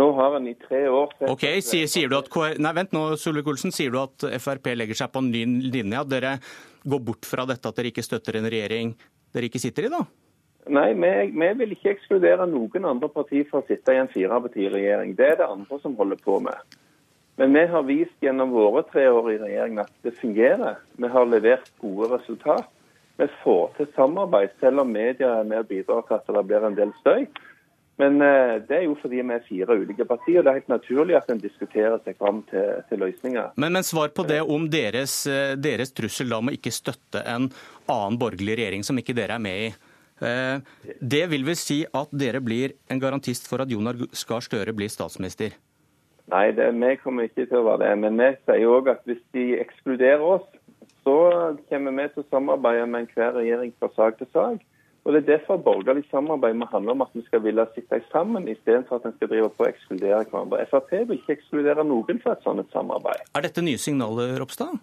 [0.00, 2.30] Nå har en i tre år Ok, sier, sier, du at
[2.62, 3.74] Nei, vent nå, Solvik-Olsen.
[3.74, 5.44] Sier du at Frp legger seg på en ny
[5.74, 5.98] linje?
[5.98, 6.36] At dere
[6.88, 8.94] går bort fra dette at dere ikke støtter en regjering
[9.34, 10.02] dere ikke sitter i, da?
[10.70, 15.14] Nei, vi, vi vil ikke ekskludere noen andre partier fra å sitte i en firepartiregjering.
[15.18, 16.78] Det er det andre som holder på med.
[17.40, 20.74] Men vi har vist gjennom våre tre år i regjering at det fungerer.
[21.00, 22.66] Vi har levert gode resultat.
[23.16, 26.66] Vi får til samarbeid, selv om media er med og bidrar til at det blir
[26.68, 27.24] en del støy.
[27.96, 30.74] Men eh, det er jo fordi vi er fire ulike partier, og det er helt
[30.74, 33.56] naturlig at en diskuterer seg fram til, til løsninger.
[33.56, 37.24] Men, men, svar på det om deres, eh, deres trussel da om å ikke støtte
[37.24, 37.48] en
[37.88, 39.72] annen borgerlig regjering som ikke dere er med i.
[40.28, 44.76] Eh, det vil vel si at dere blir en garantist for at Jonar Gahr Støre
[44.76, 45.56] blir statsminister?
[46.30, 47.92] Nei, det, vi kommer ikke til å være det.
[48.04, 50.46] Men vi sier òg at hvis de ekskluderer oss,
[51.04, 51.16] så
[51.70, 54.60] kommer vi til å samarbeide med enhver regjering fra sak til sak.
[55.04, 58.48] Og Det er derfor borgerlig samarbeid må handle om at vi skal ville sitte sammen,
[58.52, 60.66] istedenfor at en skal drive på å ekskludere hverandre.
[60.68, 63.24] Frp vil ikke ekskludere noen fra et sånt samarbeid.
[63.34, 64.76] Er dette nye signaler, Ropstad?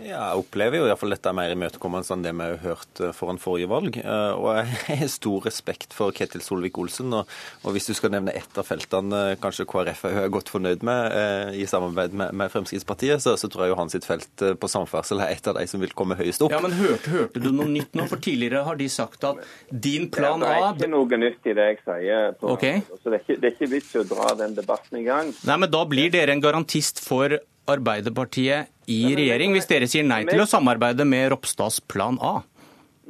[0.00, 3.12] Ja, jeg opplever jo iallfall dette er mer imøtekommende enn det vi har hørt eh,
[3.16, 3.98] foran forrige valg.
[4.00, 7.12] Eh, og jeg har stor respekt for Ketil Solvik-Olsen.
[7.18, 7.28] Og,
[7.60, 11.58] og, hvis du skal nevne ett av feltene eh, kanskje KrF er godt fornøyd med
[11.60, 15.20] i samarbeid med, med Fremskrittspartiet, så, så, tror jeg jo hans sitt felt på samferdsel
[15.24, 16.54] er et av de som vil komme høyest opp.
[16.54, 18.06] Ja, Men hørte, hørte du noe nytt nå?
[18.10, 21.56] For tidligere har de sagt at din plan A Det er ikke noe nytt i
[21.58, 22.34] det jeg sier.
[22.56, 22.82] Okay.
[23.02, 25.34] Så det er, ikke, det er ikke vits i å dra den debatten i gang.
[25.44, 27.36] Nei, men da blir dere en garantist for
[27.68, 32.40] Arbeiderpartiet i regjering, hvis dere sier nei til å samarbeide med Ropstads plan A?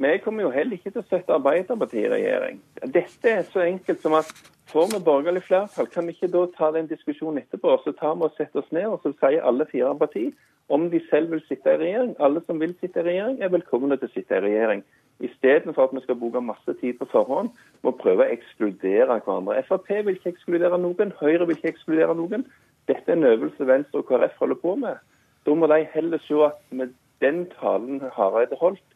[0.00, 2.60] Vi kommer jo heller ikke til å støtte Arbeiderpartiet i regjering.
[2.82, 4.30] Dette er så enkelt som at
[4.70, 7.74] får vi borgerlig flertall, kan vi ikke da ta den diskusjonen etterpå?
[7.84, 10.32] Så tar vi og setter oss ned og så sier alle fire partier
[10.70, 12.14] om de selv vil sitte i regjering.
[12.22, 14.84] Alle som vil sitte i regjering, er velkomne til å sitte i regjering.
[15.20, 17.50] Istedenfor at vi skal bruke masse tid på forhånd
[17.82, 19.58] med å prøve å ekskludere hverandre.
[19.68, 22.46] Frp vil ikke ekskludere noen, Høyre vil ikke ekskludere noen.
[22.90, 24.98] Dette er en øvelse Venstre og KrF holder på med.
[25.46, 28.86] Da må de heller se at med den talen Hareide holdt,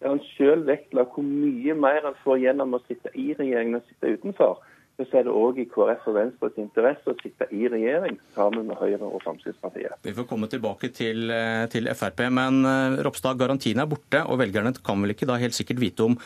[0.00, 3.88] der han sjøl vektla hvor mye mer han får gjennom å sitte i regjeringen og
[3.90, 4.62] sitte utenfor,
[5.02, 8.78] så er det òg i KrF og Venstres interesse å sitte i regjering sammen med
[8.78, 9.96] Høyre og Fremskrittspartiet.
[10.04, 14.38] Vi får komme tilbake til, eh, til Frp, men eh, Ropstad, garantien er borte, og
[14.38, 16.18] velgerne kan vel ikke da helt sikkert vite om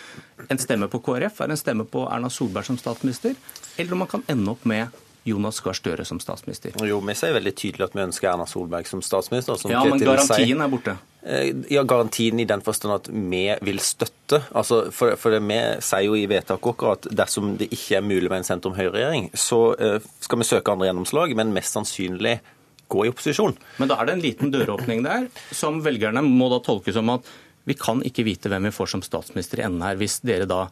[0.51, 3.39] en stemme på KrF er en stemme på Erna Solberg som statsminister,
[3.79, 4.93] eller om man kan ende opp med
[5.27, 6.75] Jonas Gahr Støre som statsminister?
[6.87, 9.59] Jo, Vi sier veldig tydelig at vi ønsker Erna Solberg som statsminister.
[9.59, 10.97] Som ja, men garantien er borte?
[11.27, 14.45] Eh, ja, garantien i den forstand at vi vil støtte.
[14.55, 18.07] Altså, for, for det, Vi sier jo i vedtaket vårt at dersom det ikke er
[18.07, 22.39] mulig med en sentrum-høyre-regjering, så uh, skal vi søke andre gjennomslag, men mest sannsynlig
[22.87, 23.57] gå i opposisjon.
[23.83, 27.27] Men da er det en liten døråpning der, som velgerne må da tolke som at
[27.67, 30.69] vi kan ikke vite hvem vi får som statsminister i enden her, hvis dere da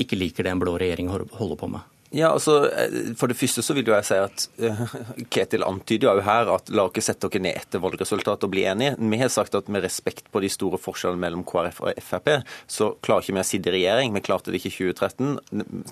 [0.00, 1.93] ikke liker det en blå regjering holder på med.
[2.14, 4.94] Ja, altså, eh, For det første så vil jo jeg si at uh,
[5.34, 8.94] Ketil antyder jo her at la ikke sette dere ned etter valgresultatet og bli enige.
[8.98, 12.30] Vi har sagt at med respekt på de store forskjellene mellom KrF og Frp,
[12.70, 14.14] så klarer ikke vi å sitte i regjering.
[14.14, 15.34] Vi klarte det ikke i 2013.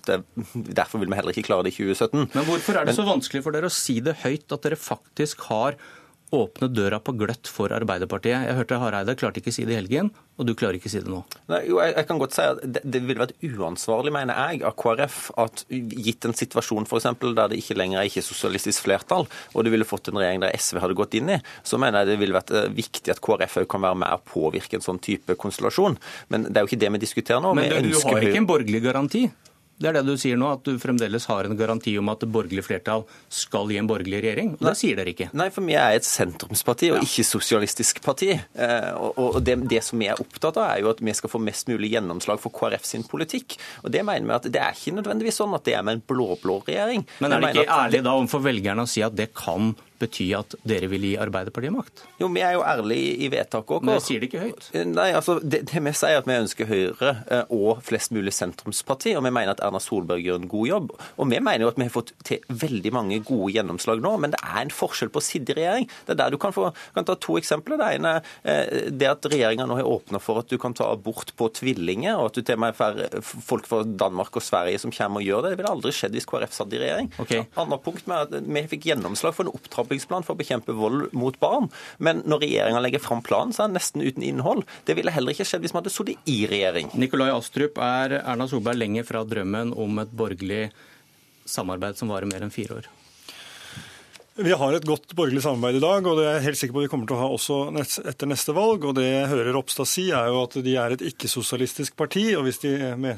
[0.07, 0.20] Det,
[0.78, 2.28] derfor vil vi heller ikke klare det i 2017.
[2.36, 5.49] Men hvorfor er det så vanskelig for dere å si det høyt at dere faktisk
[5.51, 5.78] har
[6.33, 8.47] åpne døra på gløtt for Arbeiderpartiet.
[8.49, 10.09] Jeg hørte Hareide klarte ikke å si det i helgen,
[10.41, 11.21] og du klarer ikke å si det nå.
[11.53, 14.63] Nei, jo, jeg, jeg, kan godt si at Det, det ville vært uansvarlig, mener jeg,
[14.69, 19.29] av KrF at gitt en situasjon for eksempel, der det ikke lenger er ikke-sosialistisk flertall,
[19.53, 21.39] og du ville fått en regjering der SV hadde gått inn i,
[21.69, 24.25] så mener jeg det ville vært eh, viktig at KrF òg kan være med å
[24.33, 26.01] påvirke en sånn type konstellasjon.
[26.33, 27.53] Men det er jo ikke det vi diskuterer nå.
[27.59, 29.27] Men det, du har ikke en borgerlig garanti?
[29.81, 32.28] Det er det du sier nå, at du fremdeles har en garanti om at det
[32.32, 34.53] borgerlige flertall skal gi en borgerlig regjering.
[34.61, 35.31] Og det sier dere ikke.
[35.39, 38.31] Nei, for vi er et sentrumsparti og ikke sosialistisk parti.
[38.36, 41.43] Eh, og det, det, som vi er opptatt av, er jo at vi skal få
[41.43, 43.59] mest mulig gjennomslag for KrF sin politikk.
[43.82, 46.05] Og det mener vi at det er ikke nødvendigvis sånn at det er med en
[46.12, 47.07] blå-blå regjering.
[47.24, 50.57] Men er det ikke ærlig da overfor velgerne å si at det kan bety at
[50.69, 52.05] dere vil gi Arbeiderpartiet makt?
[52.20, 53.87] Jo, vi er jo ærlige i vedtaket òg.
[53.87, 54.69] Men dere sier det ikke høyt.
[54.93, 59.15] Nei, altså, det, det, vi sier at vi ønsker Høyre eh, og flest mulig sentrumsparti,
[59.19, 60.93] og vi mener at Erna Solberg gjør en god jobb.
[61.16, 64.35] Og vi mener jo at vi har fått til veldig mange gode gjennomslag nå, men
[64.35, 65.89] det er en forskjell på å sitte i regjering.
[66.07, 67.81] Det er der du kan få kan ta to eksempler.
[67.81, 68.15] Det ene
[68.49, 72.19] er det at regjeringa nå har åpna for at du kan ta abort på tvillinger,
[72.19, 75.29] og at du til og med får folk fra Danmark og Sverige som kommer og
[75.29, 75.53] gjør det.
[75.53, 77.11] Det ville aldri skjedd hvis KrF satt i regjering.
[77.23, 77.47] Okay.
[77.61, 81.12] Annet punkt med at Vi fikk gjennomslag for en opptrapping opptrappingsplan for å bekjempe vold
[81.12, 81.69] mot barn.
[81.98, 84.64] Men når regjeringa legger fram planen, så er den nesten uten innhold.
[84.86, 86.90] Det ville heller ikke skjedd hvis vi hadde sittet i regjering.
[86.94, 90.70] Nikolai Astrup, er Erna Solberg lenger fra drømmen om et borgerlig
[91.44, 92.90] samarbeid som varer mer enn fire år?
[94.35, 96.83] Vi har et godt borgerlig samarbeid i dag, og det er jeg helt sikker på
[96.87, 97.57] vi kommer til å ha også
[98.09, 98.87] etter neste valg.
[98.89, 102.23] Og det jeg hører Ropstad si, er jo at de er et ikke-sosialistisk parti.
[102.39, 102.71] Og hvis de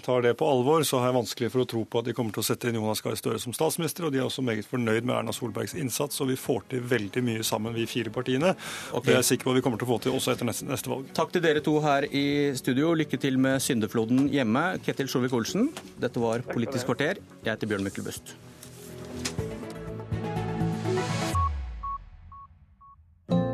[0.02, 2.34] tar det på alvor, så har jeg vanskelig for å tro på at de kommer
[2.34, 4.08] til å sette inn Jonas Gahr Støre som statsminister.
[4.08, 7.22] Og de er også meget fornøyd med Erna Solbergs innsats, og vi får til veldig
[7.28, 8.50] mye sammen, vi fire partiene.
[8.90, 9.12] Okay.
[9.12, 10.66] Det er jeg sikker på at vi kommer til å få til også etter neste,
[10.66, 11.12] neste valg.
[11.14, 12.24] Takk til dere to her i
[12.58, 12.90] studio.
[12.98, 14.66] Lykke til med syndefloden hjemme.
[14.82, 15.70] Ketil Sjovik-Olsen,
[16.02, 17.22] dette var Politisk kvarter.
[17.44, 18.34] Jeg heter Bjørn Myklebust.